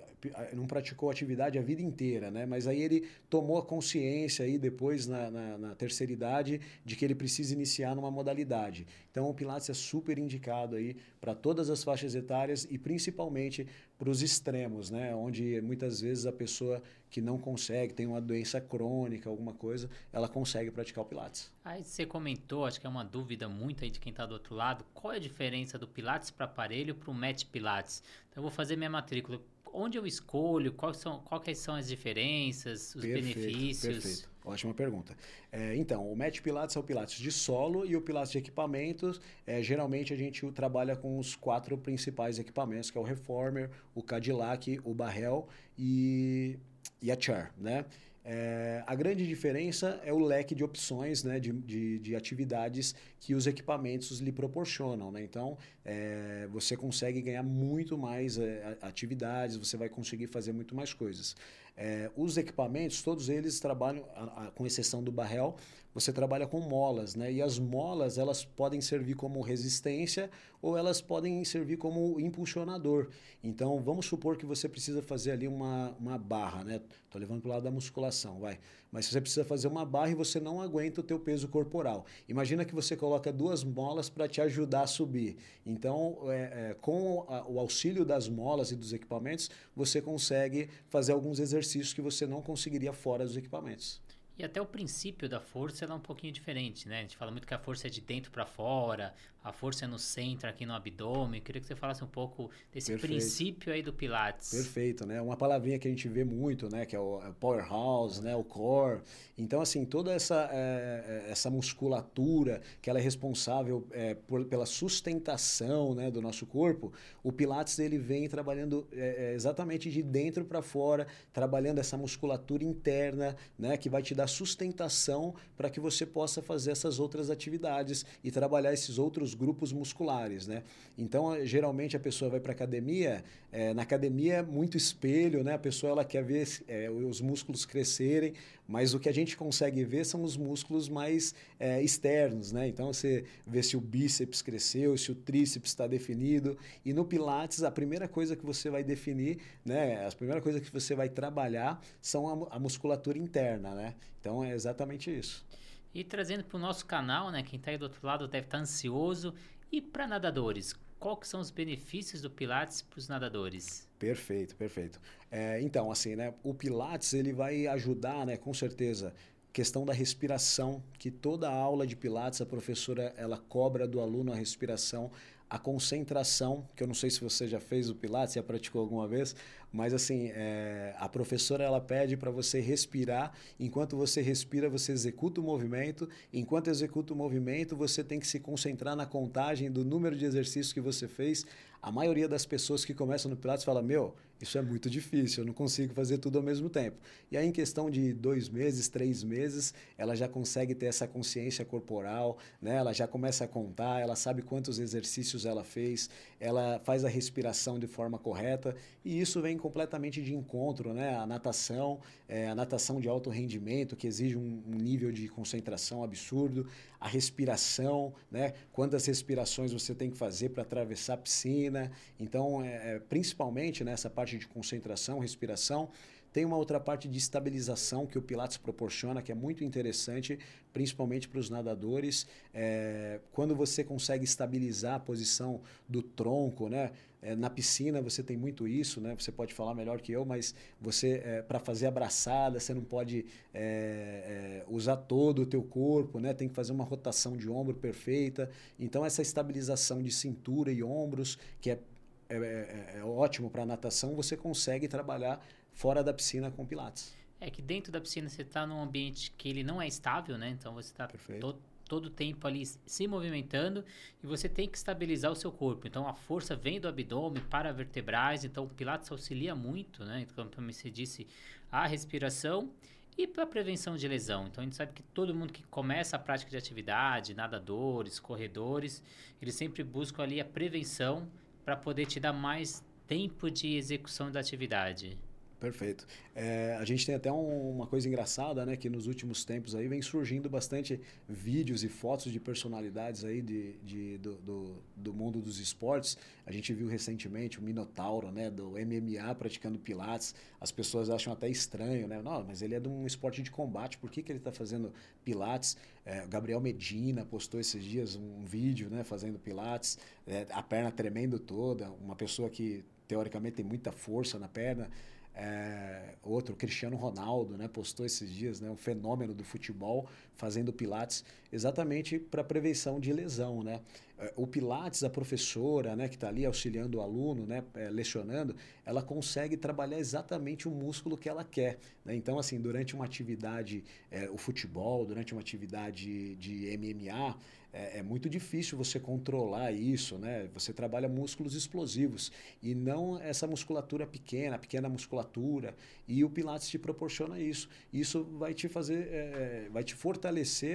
não 0.54 0.66
praticou 0.66 1.12
atividade 1.12 1.60
a 1.60 1.62
vida 1.62 1.84
inteira, 1.84 2.32
né? 2.32 2.48
Mas 2.48 2.66
aí 2.66 2.82
ele 2.82 3.08
tomou 3.30 3.60
a 3.60 3.64
consciência 3.64 4.44
aí 4.44 4.58
depois 4.58 5.06
na, 5.06 5.30
na, 5.30 5.58
na, 5.58 5.76
terceira 5.76 6.12
idade 6.12 6.60
de 6.84 6.96
que 6.96 7.06
ele 7.06 7.14
precisa 7.14 7.54
iniciar 7.54 7.94
numa 7.94 8.10
modalidade. 8.10 8.88
Então 9.12 9.30
o 9.30 9.34
Pilates 9.36 9.70
é 9.70 9.74
super 9.74 10.18
indicado 10.18 10.78
aí 10.78 10.96
para 11.22 11.36
todas 11.36 11.70
as 11.70 11.84
faixas 11.84 12.16
etárias 12.16 12.68
e 12.72 12.78
principalmente 12.78 13.68
para 13.98 14.10
os 14.10 14.22
extremos, 14.22 14.90
né? 14.90 15.16
Onde 15.16 15.62
muitas 15.62 16.02
vezes 16.02 16.26
a 16.26 16.32
pessoa 16.32 16.82
que 17.10 17.22
não 17.22 17.38
consegue, 17.38 17.94
tem 17.94 18.06
uma 18.06 18.20
doença 18.20 18.60
crônica, 18.60 19.30
alguma 19.30 19.54
coisa, 19.54 19.90
ela 20.12 20.28
consegue 20.28 20.70
praticar 20.70 21.04
o 21.04 21.08
Pilates. 21.08 21.52
Aí 21.64 21.84
você 21.84 22.06
comentou, 22.06 22.66
acho 22.66 22.80
que 22.80 22.86
é 22.86 22.90
uma 22.90 23.06
dúvida 23.06 23.48
muito 23.48 23.84
aí 23.84 23.90
de 23.90 24.00
quem 24.00 24.12
está 24.12 24.26
do 24.26 24.34
outro 24.34 24.54
lado, 24.54 24.86
qual 24.94 25.14
é 25.14 25.16
a 25.16 25.20
diferença 25.20 25.78
do 25.78 25.88
Pilates 25.88 26.30
para 26.30 26.46
aparelho 26.46 26.94
para 26.94 27.10
o 27.10 27.14
Match 27.14 27.46
Pilates? 27.46 28.04
Então 28.30 28.42
eu 28.42 28.44
vou 28.44 28.52
fazer 28.52 28.76
minha 28.76 28.90
matrícula. 28.90 29.40
Onde 29.74 29.98
eu 29.98 30.06
escolho? 30.06 30.74
Quais 30.74 30.98
são, 30.98 31.20
quais 31.20 31.58
são 31.58 31.76
as 31.76 31.88
diferenças, 31.88 32.96
os 32.96 33.02
perfeito, 33.02 33.36
benefícios? 33.36 34.04
Perfeito. 34.04 34.35
Ótima 34.46 34.74
pergunta. 34.76 35.18
É, 35.52 35.76
então, 35.76 36.10
o 36.12 36.16
Match 36.16 36.40
Pilates 36.40 36.76
é 36.76 36.80
o 36.80 36.84
Pilates 36.84 37.18
de 37.18 37.32
solo 37.32 37.84
e 37.84 37.96
o 37.96 38.02
Pilates 38.02 38.32
de 38.32 38.38
equipamentos. 38.38 39.20
É, 39.46 39.62
geralmente 39.62 40.14
a 40.14 40.18
gente 40.18 40.50
trabalha 40.52 40.96
com 40.96 41.18
os 41.18 41.36
quatro 41.36 41.76
principais 41.78 42.38
equipamentos, 42.38 42.92
que 42.92 42.98
é 42.98 43.02
o 43.02 43.04
Reformer, 43.04 43.72
o 43.96 44.04
Cadillac, 44.04 44.80
o 44.84 44.94
Barrel 44.94 45.48
e, 45.78 46.60
e 47.02 47.12
a 47.12 47.20
Chair, 47.20 47.52
né? 47.58 47.86
É, 48.28 48.84
a 48.88 48.96
grande 48.96 49.28
diferença 49.28 50.02
é 50.04 50.12
o 50.12 50.18
leque 50.18 50.56
de 50.56 50.64
opções 50.64 51.24
né, 51.24 51.40
de, 51.40 51.52
de, 51.52 52.00
de 52.00 52.16
atividades 52.16 52.96
que 53.20 53.36
os 53.36 53.46
equipamentos 53.46 54.20
lhe 54.20 54.32
proporcionam. 54.32 55.12
Né? 55.12 55.22
Então, 55.22 55.56
é, 55.86 56.48
você 56.50 56.76
consegue 56.76 57.22
ganhar 57.22 57.44
muito 57.44 57.96
mais 57.96 58.40
é, 58.40 58.80
atividades, 58.82 59.58
você 59.58 59.78
vai 59.78 59.90
conseguir 59.90 60.26
fazer 60.26 60.54
muito 60.54 60.74
mais 60.76 60.92
coisas. 60.92 61.36
É, 61.78 62.10
os 62.16 62.38
equipamentos, 62.38 63.02
todos 63.02 63.28
eles 63.30 63.60
trabalham, 63.60 64.06
a, 64.16 64.46
a, 64.46 64.52
com 64.52 64.66
exceção 64.66 65.04
do 65.04 65.12
barrel, 65.12 65.58
você 65.96 66.12
trabalha 66.12 66.46
com 66.46 66.60
molas, 66.60 67.16
né? 67.16 67.32
E 67.32 67.42
as 67.42 67.58
molas 67.58 68.18
elas 68.18 68.44
podem 68.44 68.82
servir 68.82 69.16
como 69.16 69.40
resistência 69.40 70.30
ou 70.62 70.78
elas 70.78 71.00
podem 71.00 71.42
servir 71.46 71.78
como 71.78 72.20
impulsionador. 72.20 73.08
Então, 73.42 73.82
vamos 73.82 74.06
supor 74.06 74.36
que 74.36 74.46
você 74.46 74.68
precisa 74.68 75.02
fazer 75.02 75.32
ali 75.32 75.48
uma, 75.48 75.96
uma 75.98 76.18
barra, 76.18 76.66
né? 76.66 76.82
Tô 77.10 77.18
levando 77.18 77.40
para 77.40 77.48
o 77.48 77.52
lado 77.54 77.64
da 77.64 77.72
musculação, 77.72 78.42
vai. 78.42 78.60
Mas 78.92 79.06
você 79.06 79.22
precisa 79.22 79.46
fazer 79.46 79.70
uma 79.70 79.86
barra 79.86 80.10
e 80.12 80.16
você 80.16 80.38
não 80.38 80.62
aguenta 80.62 81.00
o 81.00 81.04
teu 81.04 81.18
peso 81.18 81.48
corporal. 81.48 82.06
Imagina 82.28 82.66
que 82.66 82.76
você 82.76 82.98
coloca 82.98 83.32
duas 83.32 83.64
molas 83.64 84.10
para 84.10 84.28
te 84.28 84.42
ajudar 84.42 84.82
a 84.82 84.88
subir. 84.88 85.38
Então, 85.66 86.18
é, 86.30 86.72
é, 86.72 86.74
com 86.82 87.26
a, 87.30 87.48
o 87.48 87.58
auxílio 87.58 88.04
das 88.04 88.28
molas 88.28 88.70
e 88.70 88.76
dos 88.76 88.92
equipamentos, 88.92 89.50
você 89.74 90.02
consegue 90.02 90.68
fazer 90.90 91.14
alguns 91.14 91.40
exercícios 91.40 91.94
que 91.94 92.02
você 92.02 92.28
não 92.28 92.42
conseguiria 92.42 92.92
fora 92.92 93.24
dos 93.24 93.38
equipamentos. 93.38 94.04
E 94.38 94.44
até 94.44 94.62
o 94.62 94.66
princípio 94.66 95.30
da 95.30 95.40
força 95.40 95.86
é 95.86 95.94
um 95.94 96.00
pouquinho 96.00 96.34
diferente, 96.34 96.88
né? 96.90 97.00
A 97.00 97.02
gente 97.02 97.16
fala 97.16 97.32
muito 97.32 97.48
que 97.48 97.54
a 97.54 97.60
força 97.60 97.88
é 97.88 97.90
de 97.90 98.02
dentro 98.02 98.32
para 98.32 98.46
fora, 98.46 99.14
a 99.46 99.52
força 99.52 99.86
é 99.86 99.88
no 99.88 100.00
centro, 100.00 100.50
aqui 100.50 100.66
no 100.66 100.74
abdômen. 100.74 101.40
Eu 101.40 101.44
queria 101.44 101.62
que 101.62 101.68
você 101.68 101.76
falasse 101.76 102.04
um 102.04 102.08
pouco 102.08 102.50
desse 102.74 102.92
Perfeito. 102.92 103.12
princípio 103.12 103.72
aí 103.72 103.84
do 103.84 103.94
Pilates. 103.94 104.50
Perfeito, 104.50 105.06
né? 105.06 105.22
Uma 105.22 105.38
palavrinha 105.38 105.78
que 105.78 105.88
a 105.88 105.92
gente 105.92 106.10
vê 106.10 106.26
muito, 106.26 106.68
né? 106.68 106.84
Que 106.84 106.96
é 106.96 107.00
o, 107.00 107.22
é 107.24 107.32
powerhouse, 107.40 108.24
né? 108.24 108.36
O 108.36 108.44
core. 108.44 109.02
Então, 109.38 109.62
assim, 109.62 109.86
toda 109.86 110.12
essa, 110.12 110.50
é, 110.52 111.26
é, 111.28 111.32
essa 111.32 111.52
musculatura 111.52 112.60
que 112.82 112.90
ela 112.90 112.98
é 112.98 113.02
responsável 113.04 113.88
é, 113.92 114.16
por, 114.16 114.46
pela 114.46 114.66
sustentação 114.66 115.94
né, 115.94 116.10
do 116.10 116.24
nosso 116.24 116.48
corpo, 116.48 116.92
o 117.22 117.32
Pilates 117.32 117.78
ele 117.78 118.00
vem 118.00 118.28
trabalhando 118.28 118.88
é, 118.92 119.28
é 119.28 119.34
exatamente 119.36 119.92
de 119.92 120.02
dentro 120.02 120.44
para 120.44 120.64
fora, 120.64 121.06
trabalhando 121.32 121.78
essa 121.78 121.96
musculatura 121.96 122.64
interna, 122.64 123.36
né? 123.60 123.78
Que 123.78 123.90
vai 123.90 124.02
te 124.02 124.16
dar 124.16 124.26
sustentação 124.26 125.36
para 125.56 125.70
que 125.70 125.80
você 125.80 126.04
possa 126.04 126.42
fazer 126.42 126.72
essas 126.72 127.00
outras 127.00 127.30
atividades 127.30 128.04
e 128.24 128.32
trabalhar 128.32 128.74
esses 128.74 128.98
outros 128.98 129.35
grupos 129.36 129.72
musculares, 129.72 130.48
né? 130.48 130.64
Então, 130.98 131.46
geralmente 131.46 131.96
a 131.96 132.00
pessoa 132.00 132.32
vai 132.32 132.40
para 132.40 132.54
academia, 132.54 133.24
é, 133.52 133.74
na 133.74 133.82
academia 133.82 134.42
muito 134.42 134.78
espelho, 134.78 135.44
né? 135.44 135.54
A 135.54 135.60
pessoa 135.60 135.92
ela 135.92 136.06
quer 136.06 136.24
ver 136.24 136.48
é, 136.68 136.90
os 136.90 137.20
músculos 137.22 137.66
crescerem, 137.66 138.34
mas 138.68 138.94
o 138.94 139.00
que 139.00 139.10
a 139.10 139.12
gente 139.12 139.36
consegue 139.36 139.84
ver 139.84 140.06
são 140.06 140.24
os 140.24 140.38
músculos 140.38 140.90
mais 140.90 141.36
é, 141.60 141.82
externos, 141.84 142.52
né? 142.52 142.68
Então 142.68 142.88
você 142.88 143.26
vê 143.46 143.62
se 143.62 143.76
o 143.76 143.82
bíceps 143.82 144.42
cresceu, 144.42 144.98
se 144.98 145.12
o 145.12 145.16
tríceps 145.16 145.72
está 145.72 145.86
definido. 145.86 146.58
E 146.84 146.94
no 146.94 147.06
Pilates, 147.06 147.62
a 147.64 147.72
primeira 147.72 148.08
coisa 148.08 148.36
que 148.36 148.46
você 148.46 148.70
vai 148.70 148.84
definir, 148.84 149.40
né? 149.64 150.06
A 150.08 150.12
primeira 150.12 150.42
coisa 150.42 150.60
que 150.60 150.72
você 150.72 150.96
vai 150.96 151.10
trabalhar 151.10 151.82
são 152.02 152.48
a, 152.50 152.56
a 152.56 152.60
musculatura 152.60 153.18
interna, 153.18 153.76
né? 153.76 153.96
Então 154.20 154.44
é 154.44 154.54
exatamente 154.54 155.16
isso. 155.16 155.46
E 155.96 156.04
trazendo 156.04 156.44
para 156.44 156.58
o 156.58 156.60
nosso 156.60 156.86
canal, 156.86 157.32
né? 157.32 157.42
Quem 157.42 157.58
está 157.58 157.72
aí 157.72 157.78
do 157.78 157.84
outro 157.84 158.06
lado 158.06 158.28
deve 158.28 158.48
estar 158.48 158.58
tá 158.58 158.62
ansioso. 158.62 159.34
E 159.72 159.82
para 159.82 160.06
nadadores, 160.06 160.76
quais 161.00 161.30
são 161.30 161.40
os 161.40 161.50
benefícios 161.50 162.22
do 162.22 162.30
Pilates 162.30 162.82
para 162.82 163.00
os 163.00 163.08
nadadores? 163.08 163.88
Perfeito, 163.98 164.58
perfeito. 164.58 165.00
É, 165.32 165.62
então, 165.62 165.90
assim, 165.90 166.18
né? 166.18 166.34
O 166.44 166.54
Pilates 166.54 167.14
ele 167.14 167.32
vai 167.32 167.66
ajudar, 167.68 168.26
né? 168.26 168.36
Com 168.36 168.54
certeza 168.54 169.14
questão 169.54 169.86
da 169.86 169.94
respiração, 169.94 170.84
que 171.00 171.10
toda 171.10 171.50
aula 171.50 171.88
de 171.88 171.96
Pilates 171.96 172.42
a 172.42 172.46
professora 172.46 173.14
ela 173.16 173.38
cobra 173.38 173.88
do 173.88 174.02
aluno 174.02 174.34
a 174.34 174.36
respiração, 174.36 175.10
a 175.50 175.58
concentração, 175.58 176.68
que 176.76 176.84
eu 176.84 176.88
não 176.88 176.94
sei 176.94 177.10
se 177.10 177.22
você 177.22 177.48
já 177.48 177.62
fez 177.62 177.90
o 177.90 177.96
Pilates, 177.96 178.36
já 178.36 178.44
praticou 178.44 178.82
alguma 178.82 179.08
vez, 179.08 179.34
mas 179.76 179.94
assim, 179.94 180.32
é, 180.34 180.96
a 180.98 181.10
professora 181.10 181.62
ela 181.62 181.82
pede 181.82 182.16
para 182.16 182.32
você 182.32 182.62
respirar. 182.62 183.34
Enquanto 183.60 183.98
você 183.98 184.22
respira, 184.22 184.70
você 184.70 184.94
executa 184.94 185.42
o 185.42 185.44
movimento. 185.44 186.08
Enquanto 186.32 186.70
executa 186.70 187.14
o 187.14 187.16
movimento, 187.16 187.76
você 187.76 188.02
tem 188.02 188.18
que 188.18 188.26
se 188.26 188.40
concentrar 188.40 188.96
na 188.96 189.06
contagem 189.06 189.70
do 189.70 189.84
número 189.84 190.16
de 190.16 190.24
exercícios 190.24 190.72
que 190.72 190.80
você 190.80 191.10
fez. 191.10 191.46
A 191.82 191.92
maioria 191.92 192.28
das 192.28 192.46
pessoas 192.46 192.86
que 192.86 192.94
começam 192.94 193.30
no 193.30 193.36
Pilates 193.36 193.66
fala: 193.66 193.82
Meu, 193.82 194.16
isso 194.42 194.58
é 194.58 194.62
muito 194.62 194.90
difícil, 194.90 195.44
eu 195.44 195.48
não 195.48 195.54
consigo 195.54 195.94
fazer 195.94 196.18
tudo 196.18 196.38
ao 196.38 196.44
mesmo 196.44 196.70
tempo. 196.70 196.98
E 197.32 197.38
aí, 197.38 197.48
em 197.48 197.52
questão 197.52 197.90
de 197.90 198.12
dois 198.12 198.50
meses, 198.50 198.90
três 198.90 199.24
meses, 199.24 199.74
ela 199.98 200.14
já 200.14 200.28
consegue 200.28 200.76
ter 200.76 200.88
essa 200.88 201.08
consciência 201.08 201.64
corporal, 201.64 202.38
né? 202.62 202.76
ela 202.76 202.92
já 202.92 203.08
começa 203.08 203.46
a 203.46 203.48
contar, 203.48 204.02
ela 204.02 204.16
sabe 204.16 204.42
quantos 204.42 204.78
exercícios 204.78 205.46
ela 205.46 205.64
fez, 205.64 206.10
ela 206.38 206.82
faz 206.84 207.06
a 207.06 207.10
respiração 207.10 207.80
de 207.80 207.88
forma 207.88 208.20
correta, 208.20 208.76
e 209.06 209.22
isso 209.22 209.42
vem 209.42 209.58
completamente 209.66 210.22
de 210.22 210.36
encontro, 210.36 210.94
né? 210.94 211.16
A 211.16 211.26
natação, 211.26 212.00
é, 212.30 212.48
a 212.48 212.54
natação 212.54 213.02
de 213.02 213.10
alto 213.10 213.32
rendimento, 213.32 213.96
que 213.96 214.06
exige 214.06 214.38
um, 214.38 214.62
um, 214.68 214.76
nível 214.76 215.12
de 215.12 215.28
concentração 215.28 216.04
absurdo, 216.04 216.68
a 217.00 217.08
respiração, 217.08 218.14
né? 218.30 218.54
Quantas 218.72 219.08
respirações 219.08 219.74
você 219.74 219.96
tem 219.96 220.12
que 220.12 220.18
fazer 220.20 220.50
para 220.50 220.62
atravessar 220.62 221.16
a 221.16 221.18
piscina. 221.18 221.92
Então, 222.20 222.64
é, 222.64 222.96
é, 222.96 223.00
principalmente 223.00 223.84
nessa 223.84 224.08
parte 224.08 224.38
de 224.38 224.48
concentração, 224.48 225.18
respiração, 225.18 225.90
tem 226.36 226.44
uma 226.44 226.58
outra 226.58 226.82
parte 226.82 227.08
de 227.08 227.18
estabilização 227.18 228.06
que 228.06 228.18
o 228.18 228.22
Pilates 228.22 228.58
proporciona, 228.58 229.22
que 229.22 229.32
é 229.32 229.36
muito 229.36 229.64
interessante, 229.64 230.38
principalmente 230.74 231.30
para 231.30 231.40
os 231.40 231.50
nadadores. 231.50 232.28
É, 232.54 233.22
quando 233.32 233.56
você 233.56 233.86
consegue 233.86 234.26
estabilizar 234.26 234.96
a 234.96 235.00
posição 235.00 235.62
do 235.88 236.02
tronco, 236.02 236.68
né? 236.68 236.92
É, 237.22 237.38
na 237.38 237.50
piscina 237.50 238.02
você 238.02 238.22
tem 238.22 238.36
muito 238.36 238.68
isso, 238.68 239.00
né? 239.00 239.16
Você 239.18 239.32
pode 239.32 239.54
falar 239.54 239.74
melhor 239.74 240.02
que 240.02 240.12
eu, 240.12 240.26
mas 240.26 240.54
você 240.82 241.22
é, 241.24 241.42
para 241.42 241.58
fazer 241.58 241.88
abraçada 241.88 242.60
você 242.60 242.74
não 242.74 242.84
pode 242.84 243.26
é, 243.54 244.62
é, 244.62 244.66
usar 244.68 244.98
todo 244.98 245.44
o 245.44 245.46
teu 245.46 245.64
corpo, 245.64 246.20
né? 246.20 246.34
Tem 246.34 246.50
que 246.50 246.54
fazer 246.54 246.74
uma 246.74 246.84
rotação 246.84 247.38
de 247.38 247.50
ombro 247.50 247.78
perfeita. 247.78 248.50
Então 248.78 249.06
essa 249.06 249.22
estabilização 249.22 250.04
de 250.04 250.12
cintura 250.12 250.70
e 250.70 250.84
ombros 250.84 251.40
que 251.62 251.72
é 251.72 251.80
é, 252.28 252.36
é, 252.38 252.98
é, 252.98 253.04
ótimo 253.04 253.52
para 253.52 253.66
natação, 253.66 254.16
você 254.16 254.36
consegue 254.36 254.88
trabalhar 254.88 255.46
fora 255.76 256.04
da 256.04 256.14
piscina 256.14 256.50
com 256.50 256.66
pilates. 256.66 257.14
É 257.40 257.50
que 257.50 257.62
dentro 257.62 257.92
da 257.92 258.02
piscina 258.02 258.30
você 258.30 258.42
está 258.42 258.66
num 258.66 258.82
ambiente 258.82 259.32
que 259.38 259.50
ele 259.50 259.64
não 259.64 259.82
é 259.82 259.88
estável, 259.88 260.38
né? 260.38 260.50
Então 260.50 260.74
você 260.74 260.90
está 260.90 261.08
todo, 261.40 261.60
todo 261.88 262.10
tempo 262.10 262.48
ali 262.48 262.66
se 262.66 263.08
movimentando 263.08 263.84
e 264.24 264.26
você 264.26 264.48
tem 264.48 264.68
que 264.68 264.78
estabilizar 264.78 265.32
o 265.32 265.36
seu 265.36 265.52
corpo. 265.52 265.86
Então 265.86 266.08
a 266.08 266.14
força 266.14 266.56
vem 266.56 266.80
do 266.80 266.88
abdômen 266.88 267.44
para 267.44 267.74
vertebrais, 267.74 268.46
então 268.46 268.64
o 268.64 268.70
pilates 268.70 269.12
auxilia 269.12 269.54
muito, 269.54 270.06
né? 270.06 270.22
Então, 270.22 270.50
como 270.50 270.72
você 270.72 270.90
disse, 270.90 271.28
a 271.70 271.86
respiração 271.86 272.72
e 273.18 273.28
para 273.28 273.46
prevenção 273.46 273.98
de 273.98 274.08
lesão. 274.08 274.48
Então 274.48 274.62
a 274.62 274.66
gente 274.66 274.78
sabe 274.78 274.94
que 274.94 275.04
todo 275.04 275.36
mundo 275.36 275.52
que 275.52 275.64
começa 275.64 276.16
a 276.16 276.20
prática 276.20 276.50
de 276.50 276.58
atividade, 276.58 277.34
nadadores, 277.34 278.18
corredores, 278.18 279.04
eles 279.42 279.56
sempre 279.56 279.84
buscam 279.84 280.24
ali 280.24 280.40
a 280.40 280.46
prevenção 280.46 281.28
para 281.66 281.76
poder 281.76 282.06
te 282.06 282.20
dar 282.20 282.34
mais 282.34 282.84
tempo 283.08 283.52
de 283.52 283.76
execução 283.76 284.32
da 284.32 284.40
atividade. 284.40 285.18
Perfeito. 285.66 286.06
É, 286.36 286.78
a 286.80 286.86
gente 286.86 287.08
tem 287.08 287.16
até 287.16 287.32
um, 287.32 287.72
uma 287.72 287.88
coisa 287.88 288.08
engraçada, 288.08 288.64
né? 288.68 288.78
Que 288.78 288.88
nos 288.88 289.08
últimos 289.08 289.44
tempos 289.44 289.74
aí 289.74 289.88
vem 289.88 290.00
surgindo 290.00 290.48
bastante 290.48 291.02
vídeos 291.28 291.84
e 291.84 291.90
fotos 291.90 292.32
de 292.32 292.40
personalidades 292.40 293.26
aí 293.26 293.42
de, 293.42 293.74
de 293.78 294.20
do, 294.20 294.36
do, 294.36 294.84
do, 294.96 295.12
mundo 295.12 295.42
dos 295.42 295.60
esportes. 295.60 296.20
A 296.46 296.52
gente 296.52 296.72
viu 296.72 296.88
recentemente 296.88 297.58
o 297.58 297.64
Minotauro, 297.64 298.30
né? 298.30 298.52
Do 298.52 298.74
MMA 298.74 299.34
praticando 299.34 299.80
pilates. 299.80 300.36
As 300.62 300.72
pessoas 300.72 301.10
acham 301.10 301.34
até 301.34 301.50
estranho, 301.50 302.08
né? 302.08 302.22
Não, 302.22 302.44
mas 302.44 302.62
ele 302.62 302.76
é 302.76 302.80
de 302.80 302.88
um 302.88 303.08
esporte 303.08 303.42
de 303.42 303.50
combate. 303.50 303.98
Por 303.98 304.12
que, 304.12 304.22
que 304.22 304.32
ele 304.32 304.38
está 304.38 304.52
fazendo 304.52 304.94
pilates? 305.24 305.76
É, 306.06 306.28
Gabriel 306.28 306.62
Medina 306.62 307.26
postou 307.26 307.60
esses 307.60 307.84
dias 307.84 308.16
um 308.16 308.46
vídeo, 308.46 308.88
né? 308.88 309.04
Fazendo 309.04 309.40
pilates. 309.40 309.98
É, 310.28 310.46
a 310.52 310.62
perna 310.62 310.92
tremendo 310.92 311.40
toda. 311.40 311.90
Uma 311.90 312.16
pessoa 312.16 312.52
que 312.52 312.86
teoricamente 313.08 313.56
tem 313.56 313.66
muita 313.66 313.92
força 313.92 314.38
na 314.38 314.48
perna 314.48 314.90
é, 315.36 316.16
outro, 316.24 316.56
Cristiano 316.56 316.96
Ronaldo, 316.96 317.58
né, 317.58 317.68
postou 317.68 318.06
esses 318.06 318.32
dias, 318.32 318.62
né, 318.62 318.70
um 318.70 318.78
fenômeno 318.78 319.34
do 319.34 319.44
futebol, 319.44 320.08
fazendo 320.38 320.74
pilates 320.74 321.24
exatamente 321.52 322.20
para 322.20 322.44
prevenção 322.44 323.00
de 323.00 323.14
lesão, 323.14 323.64
né? 323.64 323.82
É, 324.18 324.34
o 324.38 324.48
pilates, 324.48 325.04
a 325.04 325.10
professora, 325.10 325.94
né, 325.94 326.08
que 326.08 326.16
está 326.16 326.30
ali 326.30 326.46
auxiliando 326.46 327.00
o 327.00 327.02
aluno, 327.02 327.46
né, 327.46 327.64
é, 327.74 327.90
lecionando, 327.90 328.56
ela 328.86 329.02
consegue 329.02 329.58
trabalhar 329.58 330.00
exatamente 330.00 330.70
o 330.70 330.72
músculo 330.72 331.18
que 331.18 331.28
ela 331.28 331.44
quer. 331.44 331.80
Né? 332.04 332.16
Então, 332.16 332.40
assim, 332.40 332.60
durante 332.60 332.96
uma 332.96 333.04
atividade, 333.04 333.84
é, 334.10 334.30
o 334.30 334.38
futebol, 334.38 335.06
durante 335.06 335.34
uma 335.34 335.42
atividade 335.42 336.36
de 336.36 336.78
MMA, 336.78 337.38
é, 337.76 338.00
é, 338.00 338.02
muito 338.02 338.30
difícil 338.30 338.78
você 338.78 338.98
controlar 339.02 339.74
isso, 339.74 340.18
né? 340.18 340.48
Você 340.54 340.72
trabalha 340.72 341.10
músculos 341.10 341.54
explosivos 341.56 342.32
e 342.64 342.74
não 342.74 343.22
essa 343.22 343.46
musculatura 343.46 344.08
pequena, 344.08 344.58
pequena 344.58 344.88
musculatura. 344.88 345.76
E 346.08 346.24
o 346.24 346.30
Pilates 346.30 346.70
te 346.70 346.80
proporciona 346.80 347.38
isso. 347.38 347.68
Isso 347.92 348.24
vai 348.24 348.54
te 348.54 348.70
fazer, 348.70 349.10
é, 349.12 349.68
vai 349.70 349.84
te 349.84 349.94
fortalecer 349.94 350.25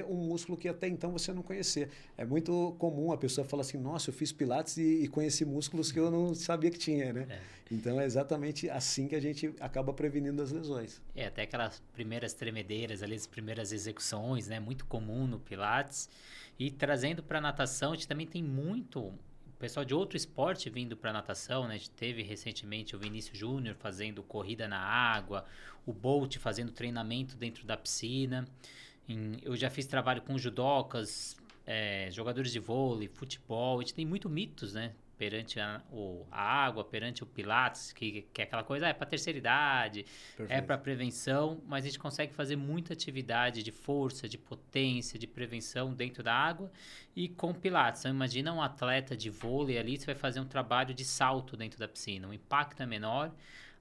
um 0.09 0.17
músculo 0.17 0.57
que 0.57 0.69
até 0.69 0.89
então 0.89 1.13
você 1.13 1.33
não 1.33 1.43
conhecia. 1.43 1.89
É 2.17 2.25
muito 2.25 2.75
comum 2.79 3.13
a 3.13 3.17
pessoa 3.17 3.47
falar 3.47 3.63
assim: 3.63 3.79
Nossa, 3.79 4.11
eu 4.11 4.15
fiz 4.15 4.33
Pilates 4.33 4.77
e, 4.77 5.05
e 5.05 5.09
conheci 5.09 5.45
músculos 5.45 5.91
que 5.91 5.99
eu 5.99 6.11
não 6.11 6.35
sabia 6.35 6.71
que 6.71 6.79
tinha, 6.79 7.13
né? 7.13 7.27
É. 7.29 7.41
Então 7.71 8.01
é 8.01 8.05
exatamente 8.05 8.69
assim 8.69 9.07
que 9.07 9.15
a 9.15 9.21
gente 9.21 9.55
acaba 9.61 9.93
prevenindo 9.93 10.43
as 10.43 10.51
lesões. 10.51 11.01
É, 11.15 11.27
até 11.27 11.43
aquelas 11.43 11.81
primeiras 11.93 12.35
tremedeiras, 12.35 13.03
ali, 13.03 13.15
as 13.15 13.27
primeiras 13.27 13.73
execuções, 13.73 14.49
né? 14.49 14.59
Muito 14.59 14.85
comum 14.87 15.27
no 15.27 15.39
Pilates. 15.39 16.09
E 16.59 16.71
trazendo 16.71 17.23
para 17.23 17.41
natação, 17.41 17.93
a 17.93 17.95
gente 17.95 18.09
também 18.09 18.27
tem 18.27 18.43
muito 18.43 19.13
pessoal 19.61 19.85
de 19.85 19.95
outro 19.95 20.17
esporte 20.17 20.71
vindo 20.71 20.97
para 20.97 21.13
natação, 21.13 21.69
né? 21.69 21.75
A 21.75 21.77
gente 21.77 21.91
teve 21.91 22.23
recentemente 22.23 22.97
o 22.97 22.99
Vinícius 22.99 23.37
Júnior 23.37 23.77
fazendo 23.79 24.23
corrida 24.23 24.67
na 24.67 24.79
água, 24.81 25.45
o 25.85 25.93
Bolt 25.93 26.39
fazendo 26.39 26.73
treinamento 26.73 27.37
dentro 27.37 27.67
da 27.67 27.77
piscina. 27.77 28.49
Eu 29.43 29.57
já 29.57 29.71
fiz 29.71 29.87
trabalho 29.87 30.23
com 30.23 30.37
judocas, 30.39 31.37
é, 31.67 32.09
jogadores 32.11 32.53
de 32.53 32.59
vôlei, 32.59 33.09
futebol. 33.09 33.79
A 33.79 33.83
gente 33.83 33.95
tem 33.95 34.07
muito 34.07 34.29
mitos, 34.29 34.75
né? 34.75 34.93
perante 35.21 35.61
a, 35.61 35.83
o, 35.93 36.27
a 36.33 36.41
água, 36.41 36.83
perante 36.83 37.23
o 37.23 37.27
Pilates, 37.27 37.93
que, 37.93 38.23
que 38.33 38.41
é 38.41 38.45
aquela 38.45 38.65
coisa, 38.65 38.87
ah, 38.87 38.89
é 38.89 38.95
para 38.95 39.07
terceira 39.07 39.39
idade, 39.39 40.01
é 40.01 40.05
Perfeito. 40.39 40.59
é 40.59 40.63
para 40.63 40.79
prevenção, 40.79 41.61
mas 41.67 41.85
a 41.85 41.89
gente 41.89 41.99
consegue 41.99 42.33
fazer 42.33 42.57
muita 42.57 42.95
atividade 42.95 43.63
de 43.63 43.71
força, 43.71 44.27
de 44.27 44.39
potência, 44.39 45.19
de 45.19 45.27
prevenção 45.27 45.93
dentro 45.93 46.23
da 46.23 46.33
água 46.33 46.73
e 47.15 47.29
com 47.29 47.53
Pilates. 47.53 48.01
Então, 48.01 48.11
imagina 48.11 48.51
um 48.51 48.63
atleta 48.63 49.15
de 49.15 49.29
vôlei 49.29 49.77
ali, 49.77 49.99
você 49.99 50.07
vai 50.07 50.15
fazer 50.15 50.41
um 50.41 50.47
trabalho 50.47 50.95
de 50.95 51.05
salto 51.05 51.55
dentro 51.55 51.79
da 51.79 51.87
piscina, 51.87 52.27
o 52.27 52.33
impacto 52.33 52.83
é 52.83 52.87
menor, 52.87 53.31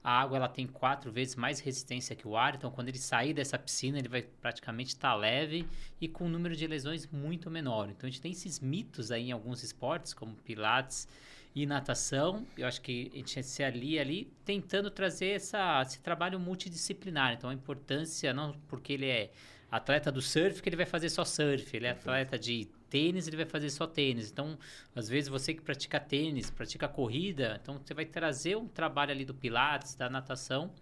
a 0.02 0.20
água 0.20 0.38
ela 0.38 0.48
tem 0.48 0.66
quatro 0.66 1.12
vezes 1.12 1.36
mais 1.36 1.60
resistência 1.60 2.16
que 2.16 2.26
o 2.26 2.36
ar, 2.36 2.54
então 2.54 2.70
quando 2.70 2.88
ele 2.88 2.98
sair 2.98 3.34
dessa 3.34 3.58
piscina, 3.58 3.98
ele 3.98 4.08
vai 4.08 4.22
praticamente 4.22 4.90
estar 4.90 5.10
tá 5.10 5.14
leve 5.14 5.66
e 6.00 6.08
com 6.08 6.24
um 6.24 6.28
número 6.28 6.56
de 6.56 6.66
lesões 6.66 7.06
muito 7.06 7.50
menor. 7.50 7.90
Então 7.90 8.08
a 8.08 8.10
gente 8.10 8.20
tem 8.20 8.32
esses 8.32 8.60
mitos 8.60 9.10
aí 9.10 9.28
em 9.28 9.32
alguns 9.32 9.62
esportes, 9.62 10.14
como 10.14 10.34
pilates 10.36 11.06
e 11.54 11.66
natação. 11.66 12.46
Eu 12.56 12.66
acho 12.66 12.80
que 12.80 13.10
a 13.12 13.16
gente 13.16 13.42
se 13.42 13.62
alia 13.62 14.00
ali 14.00 14.32
tentando 14.44 14.90
trazer 14.90 15.32
essa, 15.32 15.82
esse 15.82 16.00
trabalho 16.00 16.40
multidisciplinar. 16.40 17.34
Então 17.34 17.50
a 17.50 17.54
importância, 17.54 18.32
não 18.32 18.54
porque 18.68 18.94
ele 18.94 19.06
é 19.06 19.30
atleta 19.70 20.10
do 20.10 20.22
surf, 20.22 20.62
que 20.62 20.68
ele 20.68 20.76
vai 20.76 20.86
fazer 20.86 21.10
só 21.10 21.24
surf, 21.24 21.76
ele 21.76 21.86
é 21.86 21.90
atleta 21.90 22.38
de 22.38 22.68
tênis, 22.90 23.26
ele 23.28 23.36
vai 23.36 23.46
fazer 23.46 23.70
só 23.70 23.86
tênis. 23.86 24.30
Então, 24.30 24.58
às 24.94 25.08
vezes 25.08 25.28
você 25.28 25.54
que 25.54 25.62
pratica 25.62 26.00
tênis, 26.00 26.50
pratica 26.50 26.88
corrida, 26.88 27.58
então 27.62 27.78
você 27.78 27.94
vai 27.94 28.04
trazer 28.04 28.56
um 28.56 28.66
trabalho 28.66 29.12
ali 29.12 29.24
do 29.24 29.32
pilates, 29.32 29.94
da 29.94 30.10
natação, 30.10 30.72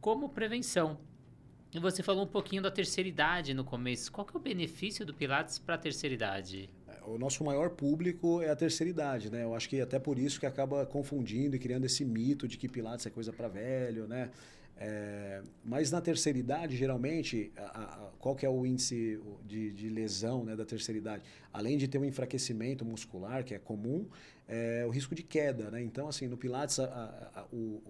como 0.00 0.28
prevenção. 0.28 0.98
E 1.74 1.78
você 1.78 2.02
falou 2.02 2.24
um 2.24 2.28
pouquinho 2.28 2.60
da 2.60 2.70
terceira 2.70 3.08
idade 3.08 3.54
no 3.54 3.64
começo. 3.64 4.12
Qual 4.12 4.26
que 4.26 4.36
é 4.36 4.38
o 4.38 4.42
benefício 4.42 5.06
do 5.06 5.14
pilates 5.14 5.58
para 5.58 5.76
a 5.76 5.78
terceira 5.78 6.14
idade? 6.14 6.68
É, 6.86 7.02
o 7.06 7.16
nosso 7.16 7.42
maior 7.42 7.70
público 7.70 8.42
é 8.42 8.50
a 8.50 8.56
terceira 8.56 8.90
idade, 8.90 9.30
né? 9.30 9.42
Eu 9.42 9.54
acho 9.54 9.70
que 9.70 9.80
até 9.80 9.98
por 9.98 10.18
isso 10.18 10.38
que 10.38 10.44
acaba 10.44 10.84
confundindo 10.84 11.56
e 11.56 11.58
criando 11.58 11.86
esse 11.86 12.04
mito 12.04 12.46
de 12.46 12.58
que 12.58 12.68
pilates 12.68 13.06
é 13.06 13.10
coisa 13.10 13.32
para 13.32 13.48
velho, 13.48 14.06
né? 14.06 14.30
É, 14.84 15.40
mas 15.64 15.92
na 15.92 16.00
terceira 16.00 16.36
idade, 16.36 16.76
geralmente, 16.76 17.52
a, 17.56 17.82
a, 17.82 18.10
qual 18.18 18.34
que 18.34 18.44
é 18.44 18.48
o 18.48 18.66
índice 18.66 19.20
de, 19.46 19.70
de, 19.70 19.88
lesão 19.88 20.44
né, 20.44 20.56
da 20.56 20.64
terceira 20.64 20.98
idade? 20.98 21.22
Além 21.52 21.78
de 21.78 21.86
ter 21.86 21.98
um 21.98 22.04
enfraquecimento 22.04 22.84
muscular, 22.84 23.44
que 23.44 23.54
é 23.54 23.60
comum, 23.60 24.08
é 24.48 24.84
o 24.84 24.90
risco 24.90 25.14
de 25.14 25.22
queda. 25.22 25.70
Né? 25.70 25.82
Então, 25.84 26.08
assim, 26.08 26.26
no 26.26 26.36
Pilates, 26.36 26.80
a, 26.80 27.46
o, 27.52 27.80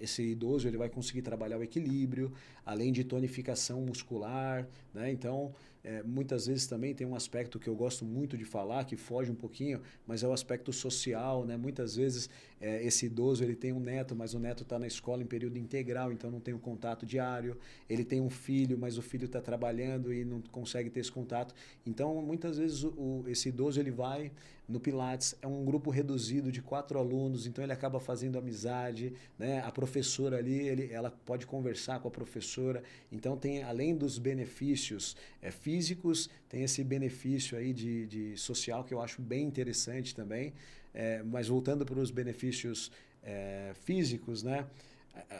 esse 0.00 0.22
idoso 0.22 0.68
ele 0.68 0.76
vai 0.76 0.88
conseguir 0.88 1.22
trabalhar 1.22 1.58
o 1.58 1.64
equilíbrio, 1.64 2.32
além 2.64 2.92
de 2.92 3.02
tonificação 3.02 3.80
muscular. 3.80 4.68
Né? 4.94 5.10
Então, 5.10 5.52
é, 5.82 6.02
muitas 6.02 6.46
vezes 6.46 6.66
também 6.66 6.94
tem 6.94 7.06
um 7.06 7.14
aspecto 7.14 7.58
que 7.58 7.68
eu 7.68 7.74
gosto 7.74 8.04
muito 8.04 8.36
de 8.36 8.44
falar, 8.44 8.84
que 8.84 8.96
foge 8.96 9.30
um 9.30 9.34
pouquinho, 9.34 9.80
mas 10.06 10.22
é 10.22 10.28
o 10.28 10.32
aspecto 10.32 10.72
social. 10.72 11.44
Né? 11.44 11.56
Muitas 11.56 11.96
vezes 11.96 12.30
é, 12.60 12.82
esse 12.84 13.06
idoso 13.06 13.44
ele 13.44 13.54
tem 13.54 13.72
um 13.72 13.80
neto, 13.80 14.14
mas 14.16 14.32
o 14.32 14.38
neto 14.38 14.62
está 14.62 14.78
na 14.78 14.86
escola 14.86 15.22
em 15.22 15.26
período 15.26 15.58
integral, 15.58 16.12
então 16.12 16.30
não 16.30 16.40
tem 16.40 16.54
um 16.54 16.58
contato 16.58 17.04
diário. 17.04 17.56
Ele 17.88 18.04
tem 18.04 18.20
um 18.20 18.30
filho, 18.30 18.78
mas 18.78 18.96
o 18.96 19.02
filho 19.02 19.26
está 19.26 19.40
trabalhando 19.40 20.12
e 20.12 20.24
não 20.24 20.40
consegue 20.40 20.88
ter 20.88 21.00
esse 21.00 21.12
contato. 21.12 21.54
Então, 21.84 22.14
muitas 22.22 22.58
vezes 22.58 22.82
o, 22.82 22.88
o, 22.88 23.24
esse 23.28 23.50
idoso 23.50 23.78
ele 23.78 23.90
vai 23.90 24.32
no 24.68 24.80
Pilates, 24.80 25.36
é 25.40 25.46
um 25.46 25.64
grupo 25.64 25.90
reduzido 25.90 26.50
de 26.50 26.60
quatro 26.60 26.98
alunos, 26.98 27.46
então 27.46 27.62
ele 27.62 27.72
acaba 27.72 28.00
fazendo 28.00 28.36
amizade. 28.36 29.12
Né? 29.38 29.60
A 29.60 29.70
professora 29.70 30.38
ali, 30.38 30.58
ele, 30.58 30.92
ela 30.92 31.10
pode 31.10 31.46
conversar 31.46 32.00
com 32.00 32.08
a 32.08 32.10
professora. 32.10 32.82
Então, 33.12 33.36
tem 33.36 33.62
além 33.62 33.94
dos 33.94 34.18
benefícios 34.18 35.16
é, 35.40 35.50
físicos, 35.50 36.28
tem 36.48 36.64
esse 36.64 36.82
benefício 36.82 37.56
aí 37.56 37.72
de, 37.72 38.06
de 38.06 38.36
social 38.36 38.82
que 38.82 38.92
eu 38.92 39.00
acho 39.00 39.22
bem 39.22 39.46
interessante 39.46 40.14
também. 40.14 40.52
É, 40.98 41.22
mas 41.22 41.48
voltando 41.48 41.84
para 41.84 42.00
os 42.00 42.10
benefícios 42.10 42.90
é, 43.22 43.72
físicos, 43.84 44.42
né? 44.42 44.66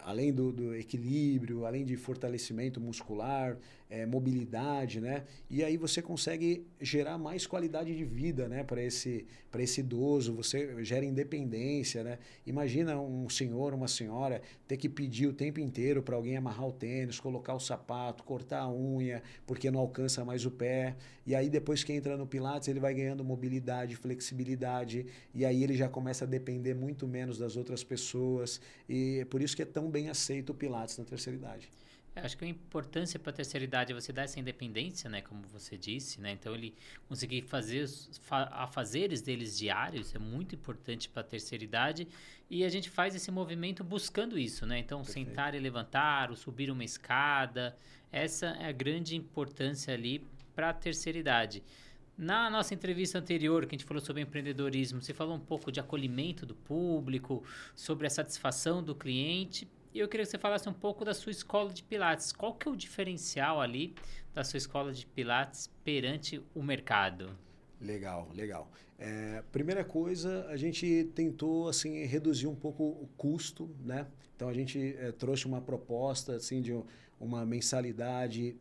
além 0.05 0.33
do, 0.33 0.53
do, 0.53 0.75
equilíbrio, 0.75 1.67
além 1.67 1.85
de 1.85 1.97
fortalecimento 1.97 2.81
muscular, 2.81 3.57
é, 3.89 4.05
mobilidade, 4.05 5.01
né? 5.01 5.25
E 5.49 5.63
aí 5.63 5.77
você 5.77 6.03
consegue 6.03 6.67
gerar 6.81 7.19
mais 7.19 7.47
qualidade 7.47 7.97
de 7.97 8.05
vida, 8.05 8.49
né? 8.49 8.65
Para 8.65 8.83
esse, 8.83 9.27
esse 9.57 9.81
idoso, 9.81 10.35
você 10.35 10.85
gera 10.85 11.05
independência, 11.05 12.03
né? 12.03 12.19
Imagina 12.45 13.01
um 13.01 13.29
senhor, 13.29 13.73
uma 13.73 13.89
senhora 13.89 14.43
ter 14.67 14.77
que 14.77 14.89
pedir 14.89 15.29
o 15.29 15.33
tempo 15.33 15.61
inteiro 15.61 16.03
para 16.03 16.17
alguém 16.17 16.37
amarrar 16.37 16.67
o 16.67 16.73
tênis, 16.73 17.21
colocar 17.21 17.55
o 17.55 17.61
sapato, 17.61 18.25
cortar 18.25 18.61
a 18.61 18.73
unha, 18.73 19.23
porque 19.47 19.71
não 19.71 19.81
alcança 19.81 20.25
mais 20.25 20.45
o 20.45 20.51
pé. 20.51 20.97
E 21.25 21.35
aí 21.35 21.49
depois 21.49 21.85
que 21.85 21.93
entra 21.93 22.17
no 22.17 22.27
Pilates, 22.27 22.69
ele 22.69 22.81
vai 22.81 22.93
ganhando 22.93 23.25
mobilidade, 23.25 23.97
flexibilidade, 23.97 25.07
e 25.35 25.45
aí 25.45 25.63
ele 25.63 25.77
já 25.77 25.89
começa 25.89 26.25
a 26.25 26.29
depender 26.29 26.75
muito 26.75 27.07
menos 27.07 27.39
das 27.39 27.57
outras 27.57 27.85
pessoas. 27.85 28.61
E 28.89 29.21
é 29.21 29.25
por 29.25 29.41
isso 29.41 29.55
que 29.55 29.63
é 29.63 29.67
tão 29.67 29.91
bem 29.91 30.09
aceito 30.09 30.51
o 30.51 30.55
Pilates 30.55 30.99
na 30.99 31.05
terceira 31.05 31.39
idade. 31.39 31.71
É, 32.17 32.21
acho 32.21 32.37
que 32.37 32.47
a 32.47 32.49
importância 32.49 33.21
para 33.21 33.31
a 33.31 33.33
terceira 33.35 33.63
idade 33.63 33.93
é 33.93 33.95
você 33.95 34.11
dar 34.11 34.23
essa 34.23 34.41
independência, 34.41 35.11
né, 35.11 35.21
como 35.21 35.43
você 35.49 35.77
disse, 35.77 36.19
né? 36.19 36.33
Então 36.33 36.55
ele 36.55 36.75
conseguir 37.07 37.43
fazer 37.43 37.83
os 37.83 38.11
afazeres 38.31 39.21
deles 39.21 39.59
diários 39.59 40.15
é 40.15 40.19
muito 40.19 40.55
importante 40.55 41.11
para 41.11 41.21
a 41.21 41.25
terceira 41.25 41.63
idade 41.63 42.09
e 42.49 42.65
a 42.65 42.71
gente 42.71 42.89
faz 42.89 43.15
esse 43.15 43.31
movimento 43.31 43.85
buscando 43.85 44.39
isso, 44.39 44.65
né? 44.65 44.79
Então 44.79 45.03
Perfeito. 45.03 45.29
sentar 45.29 45.55
e 45.55 45.59
levantar, 45.59 46.31
ou 46.31 46.37
subir 46.37 46.71
uma 46.71 46.85
escada, 46.85 47.77
essa 48.11 48.47
é 48.47 48.67
a 48.67 48.73
grande 48.73 49.15
importância 49.15 49.93
ali 49.93 50.27
para 50.55 50.71
a 50.71 50.73
terceira 50.73 51.19
idade. 51.19 51.63
Na 52.17 52.49
nossa 52.49 52.73
entrevista 52.73 53.19
anterior, 53.19 53.67
que 53.67 53.75
a 53.75 53.79
gente 53.79 53.85
falou 53.85 54.03
sobre 54.03 54.23
empreendedorismo, 54.23 55.03
você 55.03 55.13
falou 55.13 55.37
um 55.37 55.41
pouco 55.41 55.71
de 55.71 55.81
acolhimento 55.81 56.47
do 56.47 56.55
público, 56.55 57.45
sobre 57.75 58.07
a 58.07 58.11
satisfação 58.11 58.83
do 58.83 58.95
cliente. 58.95 59.69
E 59.97 59.99
eu 59.99 60.09
queria 60.09 60.27
que 60.27 60.31
você 60.31 60.37
falasse 60.37 60.69
um 60.69 60.75
pouco 60.75 61.07
da 61.07 61.15
sua 61.15 61.33
escola 61.33 61.73
de 61.73 61.83
Pilates. 61.83 62.31
Qual 62.31 62.53
que 62.53 62.69
é 62.69 62.71
o 62.71 62.77
diferencial 62.77 63.63
ali 63.63 63.95
da 64.35 64.45
sua 64.45 64.59
escola 64.59 64.93
de 64.93 65.07
Pilates 65.07 65.71
perante 65.83 66.39
o 66.55 66.63
mercado? 66.63 67.35
Legal, 67.81 68.29
legal. 68.35 68.71
É, 68.99 69.43
primeira 69.51 69.83
coisa, 69.83 70.45
a 70.51 70.57
gente 70.59 71.11
tentou 71.15 71.67
assim 71.67 72.05
reduzir 72.05 72.47
um 72.47 72.55
pouco 72.55 72.85
o 72.85 73.09
custo, 73.17 73.75
né? 73.83 74.07
Então 74.37 74.51
a 74.51 74.53
gente 74.53 74.95
é, 74.99 75.13
trouxe 75.13 75.47
uma 75.47 75.63
proposta 75.63 76.37
assim 76.37 76.61
de 76.61 76.79
uma 77.19 77.47
mensalidade 77.47 78.55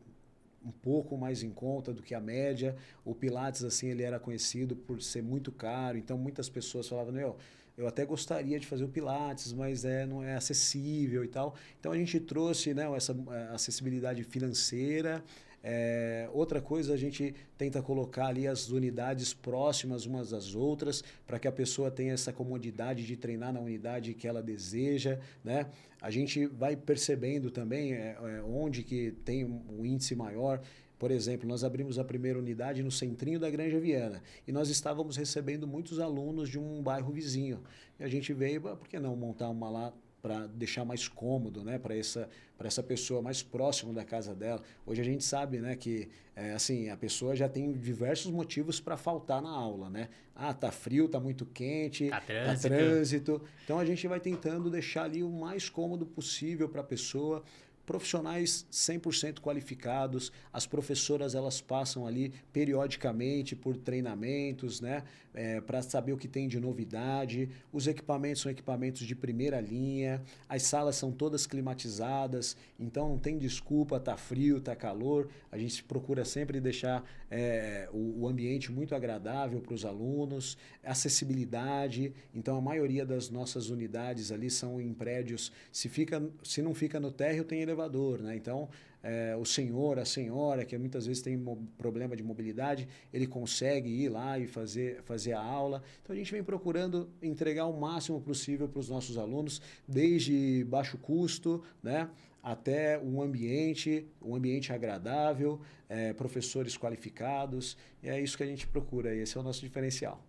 um 0.66 0.72
pouco 0.72 1.18
mais 1.18 1.44
em 1.44 1.52
conta 1.52 1.94
do 1.94 2.02
que 2.02 2.16
a 2.16 2.22
média. 2.22 2.78
O 3.04 3.14
Pilates 3.14 3.62
assim 3.66 3.90
ele 3.90 4.04
era 4.04 4.22
conhecido 4.22 4.74
por 4.74 5.02
ser 5.02 5.22
muito 5.22 5.52
caro, 5.52 5.98
então 5.98 6.18
muitas 6.18 6.48
pessoas 6.48 6.88
falavam, 6.88 7.12
meu, 7.12 7.36
eu 7.78 7.88
até 7.88 8.06
gostaria 8.06 8.60
de 8.60 8.66
fazer 8.66 8.84
o 8.84 8.88
Pilates, 8.88 9.52
mas 9.52 9.84
é, 9.84 10.06
não 10.06 10.24
é 10.24 10.36
acessível 10.36 11.24
e 11.24 11.28
tal. 11.28 11.56
Então 11.80 11.92
a 11.92 11.98
gente 11.98 12.20
trouxe 12.20 12.74
né, 12.74 12.86
essa 12.96 13.16
acessibilidade 13.54 14.24
financeira. 14.24 15.24
É, 15.68 16.30
outra 16.32 16.62
coisa, 16.62 16.94
a 16.94 16.98
gente 16.98 17.34
tenta 17.58 17.82
colocar 17.82 18.28
ali 18.28 18.48
as 18.48 18.70
unidades 18.70 19.34
próximas 19.34 20.06
umas 20.06 20.30
das 20.30 20.54
outras, 20.54 21.04
para 21.26 21.40
que 21.40 21.48
a 21.48 21.52
pessoa 21.52 21.90
tenha 21.90 22.14
essa 22.14 22.32
comodidade 22.32 23.04
de 23.04 23.18
treinar 23.18 23.52
na 23.52 23.60
unidade 23.60 24.14
que 24.14 24.28
ela 24.28 24.44
deseja. 24.44 25.20
Né? 25.44 25.66
A 26.00 26.12
gente 26.12 26.46
vai 26.46 26.76
percebendo 26.76 27.50
também 27.50 27.94
é, 27.94 28.16
é, 28.22 28.42
onde 28.44 28.84
que 28.84 29.12
tem 29.26 29.44
um 29.44 29.84
índice 29.84 30.16
maior. 30.16 30.62
Por 30.98 31.12
exemplo, 31.12 31.48
nós 31.48 31.64
abrimos 31.64 32.00
a 32.00 32.04
primeira 32.04 32.40
unidade 32.40 32.82
no 32.82 32.92
centrinho 32.92 33.40
da 33.40 33.50
Granja 33.50 33.80
Viana 33.80 34.22
e 34.48 34.52
nós 34.52 34.70
estávamos 34.70 35.18
recebendo 35.18 35.68
muitos 35.68 36.00
alunos 36.00 36.50
de 36.50 36.58
um 36.58 36.82
bairro 36.82 37.12
vizinho. 37.12 37.64
E 38.00 38.04
a 38.04 38.08
gente 38.08 38.34
veio, 38.34 38.68
ah, 38.68 38.76
por 38.76 38.88
que 38.88 39.00
não 39.00 39.16
montar 39.16 39.50
uma 39.50 39.70
lá 39.70 39.94
para 40.26 40.48
deixar 40.48 40.84
mais 40.84 41.08
cômodo, 41.08 41.64
né, 41.64 41.78
para 41.78 41.96
essa 41.96 42.28
essa 42.60 42.82
pessoa 42.82 43.22
mais 43.22 43.44
próximo 43.44 43.94
da 43.94 44.04
casa 44.04 44.34
dela. 44.34 44.60
Hoje 44.88 45.00
a 45.00 45.04
gente 45.04 45.24
sabe, 45.24 45.60
né, 45.60 45.76
que 45.76 46.10
é, 46.36 46.52
assim 46.54 46.90
a 46.90 46.98
pessoa 46.98 47.36
já 47.36 47.48
tem 47.48 47.72
diversos 47.74 48.32
motivos 48.32 48.80
para 48.80 48.98
faltar 48.98 49.40
na 49.40 49.52
aula, 49.52 49.88
né? 49.88 50.10
Ah, 50.34 50.52
tá 50.52 50.72
frio, 50.72 51.08
tá 51.08 51.20
muito 51.20 51.46
quente, 51.46 52.10
tá 52.10 52.22
trânsito. 52.22 52.70
tá 52.70 52.76
trânsito. 52.76 53.42
Então 53.64 53.78
a 53.78 53.86
gente 53.86 54.08
vai 54.08 54.20
tentando 54.20 54.68
deixar 54.70 55.04
ali 55.04 55.22
o 55.22 55.30
mais 55.30 55.70
cômodo 55.70 56.08
possível 56.08 56.68
para 56.68 56.82
a 56.82 56.84
pessoa 56.84 57.44
profissionais 57.86 58.66
100% 58.72 59.40
qualificados, 59.40 60.32
as 60.52 60.66
professoras 60.66 61.36
elas 61.36 61.62
passam 61.62 62.08
ali 62.08 62.34
periodicamente 62.52 63.56
por 63.56 63.78
treinamentos, 63.78 64.82
né, 64.82 65.04
é, 65.34 65.60
para 65.62 65.82
saber 65.82 66.14
o 66.14 66.18
que 66.18 66.28
tem 66.28 66.48
de 66.48 66.60
novidade. 66.60 67.50
Os 67.72 67.88
equipamentos 67.88 68.42
são 68.42 68.52
equipamentos 68.52 69.06
de 69.06 69.16
primeira 69.16 69.60
linha, 69.60 70.22
as 70.48 70.64
salas 70.64 70.96
são 70.96 71.12
todas 71.12 71.46
climatizadas, 71.46 72.56
então 72.80 73.10
não 73.10 73.20
tem 73.20 73.38
desculpa, 73.38 74.00
tá 74.00 74.18
frio, 74.18 74.60
tá 74.60 74.76
calor. 74.76 75.28
A 75.52 75.58
gente 75.58 75.84
procura 75.84 76.26
sempre 76.26 76.60
deixar 76.60 77.04
é, 77.30 77.90
o, 77.92 78.22
o 78.22 78.28
ambiente 78.28 78.72
muito 78.72 78.96
agradável 78.96 79.60
para 79.60 79.74
os 79.74 79.86
alunos, 79.86 80.58
acessibilidade. 80.84 82.14
Então 82.34 82.58
a 82.58 82.62
maioria 82.62 83.06
das 83.06 83.30
nossas 83.30 83.70
unidades 83.70 84.32
ali 84.32 84.50
são 84.50 84.80
em 84.80 84.94
prédios. 84.94 85.52
Se 85.72 85.90
fica, 85.90 86.24
se 86.44 86.62
não 86.62 86.74
fica 86.74 87.00
no 87.00 87.12
térreo 87.12 87.44
tem 87.44 87.62
elevador, 87.62 87.75
né? 88.22 88.36
Então 88.36 88.70
é, 89.04 89.36
o 89.36 89.46
senhor, 89.46 90.00
a 90.00 90.06
senhora, 90.06 90.66
que 90.66 90.76
muitas 90.78 91.06
vezes 91.06 91.22
tem 91.22 91.38
problema 91.78 92.16
de 92.16 92.24
mobilidade, 92.24 92.88
ele 93.14 93.28
consegue 93.28 93.88
ir 93.88 94.10
lá 94.10 94.40
e 94.40 94.48
fazer, 94.48 95.04
fazer 95.04 95.34
a 95.34 95.42
aula. 95.42 95.84
Então 96.02 96.16
a 96.16 96.18
gente 96.18 96.32
vem 96.32 96.44
procurando 96.44 97.08
entregar 97.22 97.68
o 97.68 97.80
máximo 97.80 98.20
possível 98.20 98.68
para 98.68 98.80
os 98.80 98.90
nossos 98.90 99.18
alunos, 99.18 99.62
desde 99.88 100.64
baixo 100.64 100.98
custo, 100.98 101.64
né? 101.84 102.10
até 102.42 103.00
um 103.00 103.22
ambiente, 103.22 104.08
um 104.22 104.36
ambiente 104.36 104.74
agradável, 104.74 105.60
é, 105.90 106.14
professores 106.14 106.78
qualificados. 106.78 107.78
É 108.04 108.20
isso 108.20 108.38
que 108.38 108.44
a 108.44 108.48
gente 108.48 108.68
procura, 108.68 109.16
esse 109.16 109.38
é 109.38 109.40
o 109.40 109.44
nosso 109.44 109.62
diferencial. 109.62 110.24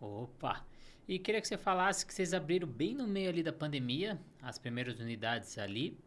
Opa! 0.00 0.64
E 1.06 1.18
queria 1.18 1.40
que 1.40 1.48
você 1.48 1.58
falasse 1.58 2.06
que 2.06 2.14
vocês 2.14 2.32
abriram 2.32 2.68
bem 2.68 2.94
no 2.94 3.06
meio 3.06 3.28
ali 3.28 3.42
da 3.42 3.52
pandemia, 3.52 4.18
as 4.40 4.58
primeiras 4.58 5.00
unidades 5.00 5.58
ali. 5.58 5.98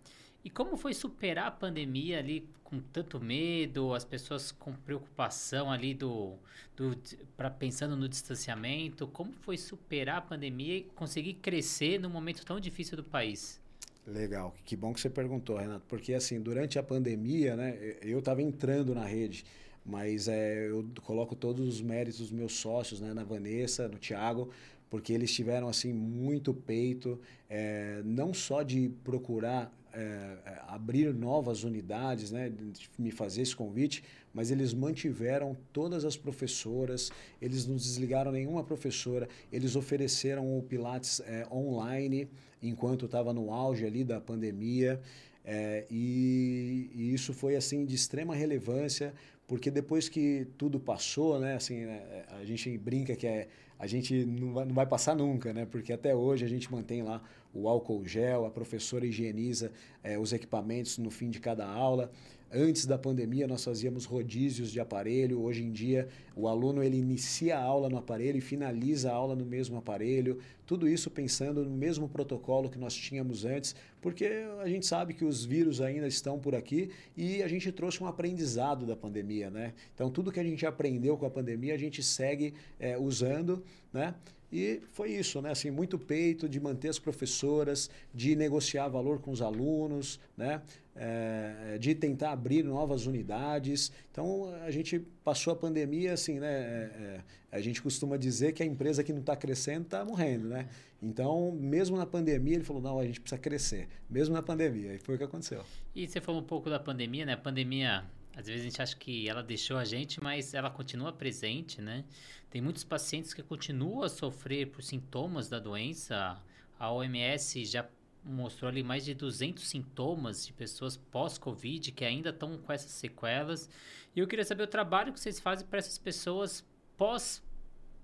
E 0.43 0.50
como 0.50 0.75
foi 0.75 0.93
superar 0.93 1.47
a 1.47 1.51
pandemia 1.51 2.19
ali 2.19 2.47
com 2.63 2.79
tanto 2.79 3.19
medo, 3.19 3.93
as 3.93 4.03
pessoas 4.03 4.51
com 4.51 4.73
preocupação 4.73 5.71
ali 5.71 5.93
do, 5.93 6.33
do 6.75 6.97
para 7.38 7.50
pensando 7.50 7.95
no 7.95 8.09
distanciamento, 8.09 9.07
como 9.07 9.31
foi 9.31 9.57
superar 9.57 10.17
a 10.17 10.21
pandemia 10.21 10.77
e 10.77 10.83
conseguir 10.95 11.35
crescer 11.35 12.00
num 12.00 12.09
momento 12.09 12.45
tão 12.45 12.59
difícil 12.59 12.97
do 12.97 13.03
país? 13.03 13.62
Legal, 14.05 14.53
que 14.65 14.75
bom 14.75 14.93
que 14.93 15.00
você 15.00 15.09
perguntou, 15.09 15.55
Renato, 15.55 15.85
porque 15.88 16.13
assim, 16.13 16.41
durante 16.41 16.77
a 16.77 16.83
pandemia, 16.83 17.55
né, 17.55 17.97
eu 18.01 18.19
estava 18.19 18.41
entrando 18.41 18.93
na 18.93 19.05
rede, 19.05 19.45
mas 19.85 20.27
é, 20.27 20.67
eu 20.67 20.85
coloco 21.03 21.35
todos 21.35 21.65
os 21.65 21.81
méritos 21.81 22.19
dos 22.19 22.31
meus 22.31 22.53
sócios, 22.53 23.00
né, 23.00 23.13
na 23.13 23.23
Vanessa, 23.23 23.88
no 23.88 23.97
Thiago, 23.97 24.50
porque 24.89 25.13
eles 25.13 25.33
tiveram 25.33 25.69
assim 25.69 25.93
muito 25.93 26.53
peito, 26.53 27.19
é, 27.50 28.01
não 28.03 28.33
só 28.33 28.62
de 28.62 28.89
procurar 29.05 29.73
é, 29.93 30.38
abrir 30.67 31.13
novas 31.13 31.63
unidades, 31.63 32.31
né, 32.31 32.51
me 32.97 33.12
fazer 33.12 33.43
esse 33.43 33.55
convite, 33.55 34.03
mas 34.33 34.50
eles 34.50 34.73
mantiveram 34.73 35.55
todas 35.71 36.03
as 36.03 36.17
professoras, 36.17 37.12
eles 37.41 37.67
não 37.67 37.75
desligaram 37.75 38.31
nenhuma 38.31 38.63
professora, 38.63 39.29
eles 39.51 39.75
ofereceram 39.75 40.57
o 40.57 40.63
Pilates 40.63 41.21
é, 41.21 41.45
online 41.51 42.27
enquanto 42.62 43.05
estava 43.05 43.31
no 43.31 43.53
auge 43.53 43.85
ali 43.85 44.03
da 44.03 44.19
pandemia. 44.19 45.00
É, 45.45 45.85
e, 45.91 46.89
e, 46.95 47.13
isso 47.13 47.33
foi 47.33 47.57
assim 47.57 47.85
de 47.85 47.93
extrema 47.93 48.33
relevância 48.33 49.13
porque 49.45 49.69
depois 49.69 50.07
que 50.07 50.47
tudo 50.57 50.79
passou, 50.79 51.38
né, 51.39 51.55
assim, 51.55 51.81
né, 51.85 52.25
a 52.29 52.45
gente 52.45 52.75
brinca 52.77 53.15
que 53.15 53.27
é, 53.27 53.47
a 53.77 53.87
gente 53.87 54.25
não 54.25 54.53
vai, 54.53 54.65
não 54.65 54.73
vai 54.73 54.85
passar 54.85 55.15
nunca, 55.15 55.53
né, 55.53 55.65
porque 55.65 55.91
até 55.91 56.15
hoje 56.15 56.45
a 56.45 56.47
gente 56.47 56.71
mantém 56.71 57.01
lá 57.01 57.21
o 57.53 57.69
álcool 57.69 58.05
gel, 58.05 58.45
a 58.45 58.49
professora 58.49 59.05
higieniza 59.05 59.71
é, 60.03 60.17
os 60.17 60.33
equipamentos 60.33 60.97
no 60.97 61.11
fim 61.11 61.29
de 61.29 61.39
cada 61.39 61.67
aula. 61.67 62.11
Antes 62.55 62.86
da 62.86 63.00
pandemia, 63.00 63.48
nós 63.48 63.63
fazíamos 63.63 64.05
rodízios 64.05 64.72
de 64.72 64.79
aparelho. 64.79 65.41
Hoje 65.41 65.63
em 65.63 65.72
dia, 65.72 66.07
o 66.36 66.48
aluno 66.48 66.83
ele 66.83 66.98
inicia 66.98 67.57
a 67.57 67.63
aula 67.63 67.89
no 67.89 67.98
aparelho 67.98 68.38
e 68.38 68.41
finaliza 68.41 69.12
a 69.12 69.15
aula 69.15 69.36
no 69.36 69.43
mesmo 69.43 69.75
aparelho. 69.75 70.38
Tudo 70.63 70.88
isso 70.88 71.10
pensando 71.10 71.65
no 71.65 71.72
mesmo 71.72 72.07
protocolo 72.07 72.69
que 72.69 72.77
nós 72.77 72.93
tínhamos 72.93 73.43
antes, 73.43 73.75
porque 74.00 74.29
a 74.62 74.67
gente 74.67 74.86
sabe 74.86 75.15
que 75.15 75.25
os 75.25 75.43
vírus 75.43 75.81
ainda 75.81 76.05
estão 76.05 76.38
por 76.38 76.53
aqui 76.53 76.91
e 77.17 77.41
a 77.41 77.48
gente 77.48 77.72
trouxe 77.72 78.03
um 78.03 78.05
aprendizado 78.05 78.86
da 78.86 78.95
pandemia, 78.95 79.50
né? 79.50 79.74
Então, 79.95 80.12
tudo 80.12 80.31
que 80.31 80.39
a 80.39 80.43
gente 80.43 80.63
aprendeu 80.63 81.17
com 81.17 81.25
a 81.25 81.31
pandemia, 81.31 81.74
a 81.74 81.77
gente 81.77 82.03
segue 82.03 82.53
é, 82.79 82.95
usando, 83.00 83.63
né? 83.91 84.13
E 84.51 84.81
foi 84.91 85.10
isso, 85.10 85.41
né? 85.41 85.50
Assim, 85.50 85.72
muito 85.72 85.98
peito 85.98 86.48
de 86.48 86.60
manter 86.60 86.89
as 86.89 87.00
professoras, 87.00 87.89
de 88.13 88.36
negociar 88.36 88.88
valor 88.88 89.19
com 89.19 89.31
os 89.31 89.41
alunos, 89.41 90.19
né? 90.38 90.62
É, 90.95 91.77
de 91.79 91.95
tentar 91.95 92.31
abrir 92.33 92.63
novas 92.63 93.07
unidades. 93.07 93.91
Então, 94.12 94.53
a 94.63 94.69
gente 94.69 95.00
passou 95.23 95.51
a 95.51 95.55
pandemia, 95.55 96.13
assim, 96.13 96.39
né? 96.39 96.47
É, 96.47 97.21
a 97.51 97.59
gente 97.59 97.81
costuma 97.81 98.15
dizer 98.15 98.51
que 98.53 98.62
a 98.62 98.65
empresa 98.65 99.03
que 99.03 99.12
não 99.12 99.21
está 99.21 99.35
crescendo 99.35 99.85
está 99.85 100.05
morrendo, 100.05 100.50
né? 100.50 100.69
Então, 101.01 101.51
mesmo 101.51 101.97
na 101.97 102.05
pandemia, 102.05 102.55
ele 102.55 102.63
falou, 102.63 102.81
não, 102.81 103.00
a 103.00 103.05
gente 103.05 103.19
precisa 103.19 103.41
crescer. 103.41 103.88
Mesmo 104.07 104.35
na 104.35 104.43
pandemia. 104.43 104.93
E 104.93 105.00
foi 105.00 105.15
o 105.15 105.17
que 105.17 105.23
aconteceu. 105.23 105.63
E 105.95 106.07
você 106.07 106.21
falou 106.21 106.41
um 106.41 106.45
pouco 106.45 106.69
da 106.69 106.79
pandemia, 106.79 107.25
né? 107.25 107.33
A 107.33 107.38
pandemia 107.38 108.05
às 108.35 108.47
vezes 108.47 108.62
a 108.62 108.63
gente 108.63 108.81
acha 108.81 108.95
que 108.95 109.29
ela 109.29 109.43
deixou 109.43 109.77
a 109.77 109.85
gente, 109.85 110.21
mas 110.21 110.53
ela 110.53 110.69
continua 110.69 111.13
presente, 111.13 111.81
né? 111.81 112.03
Tem 112.50 112.62
muitos 112.62 112.83
pacientes 112.83 113.33
que 113.33 113.43
continuam 113.43 114.03
a 114.03 114.10
sofrer 114.10 114.67
por 114.67 114.84
sintomas 114.84 115.49
da 115.49 115.60
doença. 115.60 116.41
A 116.79 116.91
OMS 116.91 117.63
já 117.65 117.88
mostrou 118.25 118.69
ali 118.69 118.83
mais 118.83 119.03
de 119.03 119.13
200 119.13 119.67
sintomas 119.67 120.45
de 120.45 120.53
pessoas 120.53 120.95
pós-Covid 120.97 121.91
que 121.91 122.05
ainda 122.05 122.29
estão 122.29 122.57
com 122.57 122.71
essas 122.71 122.91
sequelas. 122.91 123.69
E 124.15 124.19
eu 124.19 124.27
queria 124.27 124.45
saber 124.45 124.63
o 124.63 124.67
trabalho 124.67 125.12
que 125.12 125.19
vocês 125.19 125.39
fazem 125.39 125.67
para 125.67 125.79
essas 125.79 125.97
pessoas 125.97 126.65
pós 126.97 127.43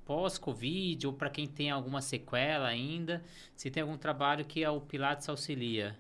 pós-Covid 0.06 1.06
ou 1.06 1.14
para 1.14 1.30
quem 1.30 1.46
tem 1.46 1.70
alguma 1.70 2.02
sequela 2.02 2.68
ainda, 2.68 3.24
se 3.56 3.70
tem 3.70 3.84
algum 3.84 3.96
trabalho 3.96 4.44
que 4.44 4.66
o 4.66 4.82
Pilates 4.82 5.30
auxilia 5.30 5.96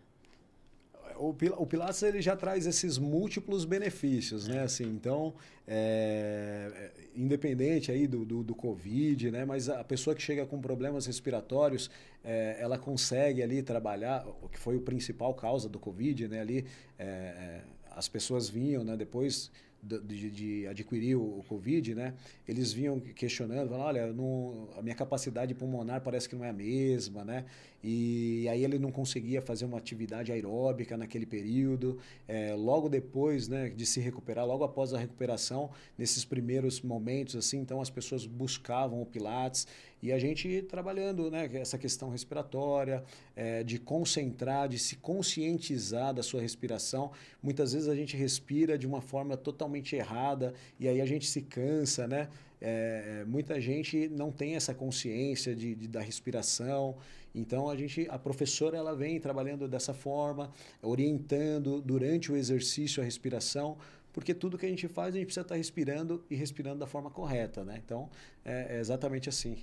o, 1.20 1.66
Pilates 1.66 2.02
ele 2.02 2.22
já 2.22 2.36
traz 2.36 2.66
esses 2.66 2.98
múltiplos 2.98 3.66
benefícios, 3.66 4.48
né? 4.48 4.64
Assim, 4.64 4.86
então, 4.86 5.34
é, 5.68 6.72
é, 6.74 6.92
independente 7.16 7.92
aí 7.92 8.08
do, 8.08 8.24
do, 8.24 8.44
do, 8.44 8.56
Covid, 8.56 9.30
né? 9.30 9.44
Mas 9.44 9.68
a 9.68 9.84
pessoa 9.84 10.16
que 10.16 10.22
chega 10.22 10.46
com 10.46 10.62
problemas 10.62 11.06
respiratórios, 11.06 11.92
é, 12.24 12.58
ela 12.60 12.78
consegue 12.78 13.44
ali 13.44 13.62
trabalhar, 13.62 14.26
o 14.42 14.48
que 14.48 14.58
foi 14.58 14.78
o 14.78 14.82
principal 14.82 15.34
causa 15.34 15.68
do 15.68 15.78
Covid, 15.78 16.28
né? 16.28 16.40
Ali, 16.40 16.66
é, 16.98 17.06
é 17.06 17.62
as 17.92 18.08
pessoas 18.08 18.48
vinham, 18.48 18.84
né? 18.84 18.96
Depois 18.96 19.52
de, 19.82 20.30
de, 20.30 20.68
adquirir 20.68 21.16
o, 21.16 21.44
Covid, 21.48 21.96
né? 21.96 22.14
Eles 22.48 22.72
vinham 22.74 23.00
questionando, 23.00 23.70
falando, 23.70 23.86
olha, 23.86 24.14
não, 24.14 24.70
a 24.78 24.82
minha 24.82 24.96
capacidade 24.96 25.54
pulmonar 25.54 26.02
parece 26.02 26.28
que 26.28 26.36
não 26.36 26.44
é 26.44 26.50
a 26.50 26.54
mesma, 26.54 27.24
né? 27.24 27.46
E 27.84 28.48
aí 28.50 28.64
ele 28.64 28.78
não 28.78 28.92
conseguia 28.92 29.42
fazer 29.42 29.66
uma 29.66 29.78
atividade 29.78 30.32
aeróbica 30.32 30.98
naquele 30.98 31.26
período. 31.26 31.98
É, 32.28 32.54
logo 32.54 32.90
depois, 32.90 33.48
né, 33.48 33.70
de 33.70 33.86
se 33.86 34.00
recuperar, 34.00 34.46
logo 34.46 34.64
após 34.64 34.94
a 34.94 34.98
recuperação, 34.98 35.70
nesses 35.98 36.26
primeiros 36.26 36.82
momentos, 36.82 37.36
assim, 37.36 37.60
então 37.60 37.82
as 37.82 37.90
pessoas 37.90 38.26
buscavam 38.26 39.02
o 39.02 39.06
Pilates 39.06 39.66
e 40.02 40.12
a 40.14 40.20
gente 40.20 40.62
trabalhando, 40.64 41.30
né, 41.30 41.50
essa 41.54 41.78
questão 41.78 42.10
respiratória, 42.10 43.04
é, 43.36 43.64
de 43.64 43.78
concentrar, 43.78 44.68
de 44.70 44.80
se 44.80 44.96
conscientizar 44.96 46.14
da 46.14 46.24
sua 46.24 46.42
respiração. 46.42 47.12
Muitas 47.44 47.74
vezes 47.74 47.88
a 47.88 47.96
gente 47.96 48.16
respira 48.16 48.78
de 48.78 48.88
uma 48.88 49.02
forma 49.02 49.36
totalmente 49.36 49.96
errada 49.96 50.54
e 50.80 50.88
aí 50.88 51.02
a 51.02 51.06
gente 51.06 51.28
se 51.28 51.42
cansa, 51.42 52.08
né? 52.08 52.30
É, 52.62 53.24
muita 53.26 53.60
gente 53.62 54.10
não 54.10 54.32
tem 54.32 54.56
essa 54.56 54.74
consciência 54.74 55.56
de, 55.56 55.76
de, 55.76 55.88
da 55.88 56.02
respiração. 56.02 56.98
Então 57.34 57.70
a 57.70 57.76
gente, 57.76 58.08
a 58.10 58.18
professora 58.18 58.78
ela 58.78 58.96
vem 58.96 59.20
trabalhando 59.20 59.68
dessa 59.68 59.94
forma, 59.94 60.52
orientando 60.82 61.82
durante 61.82 62.32
o 62.32 62.36
exercício 62.36 63.02
a 63.02 63.06
respiração, 63.06 63.78
porque 64.12 64.34
tudo 64.34 64.58
que 64.58 64.66
a 64.66 64.70
gente 64.70 64.88
faz 64.88 65.16
a 65.16 65.18
gente 65.18 65.28
precisa 65.28 65.46
estar 65.46 65.56
respirando 65.56 66.24
e 66.30 66.36
respirando 66.36 66.80
da 66.80 66.88
forma 66.88 67.10
correta, 67.10 67.64
né? 67.64 67.82
Então 67.84 68.10
é, 68.44 68.78
é 68.78 68.80
exatamente 68.80 69.30
assim. 69.30 69.58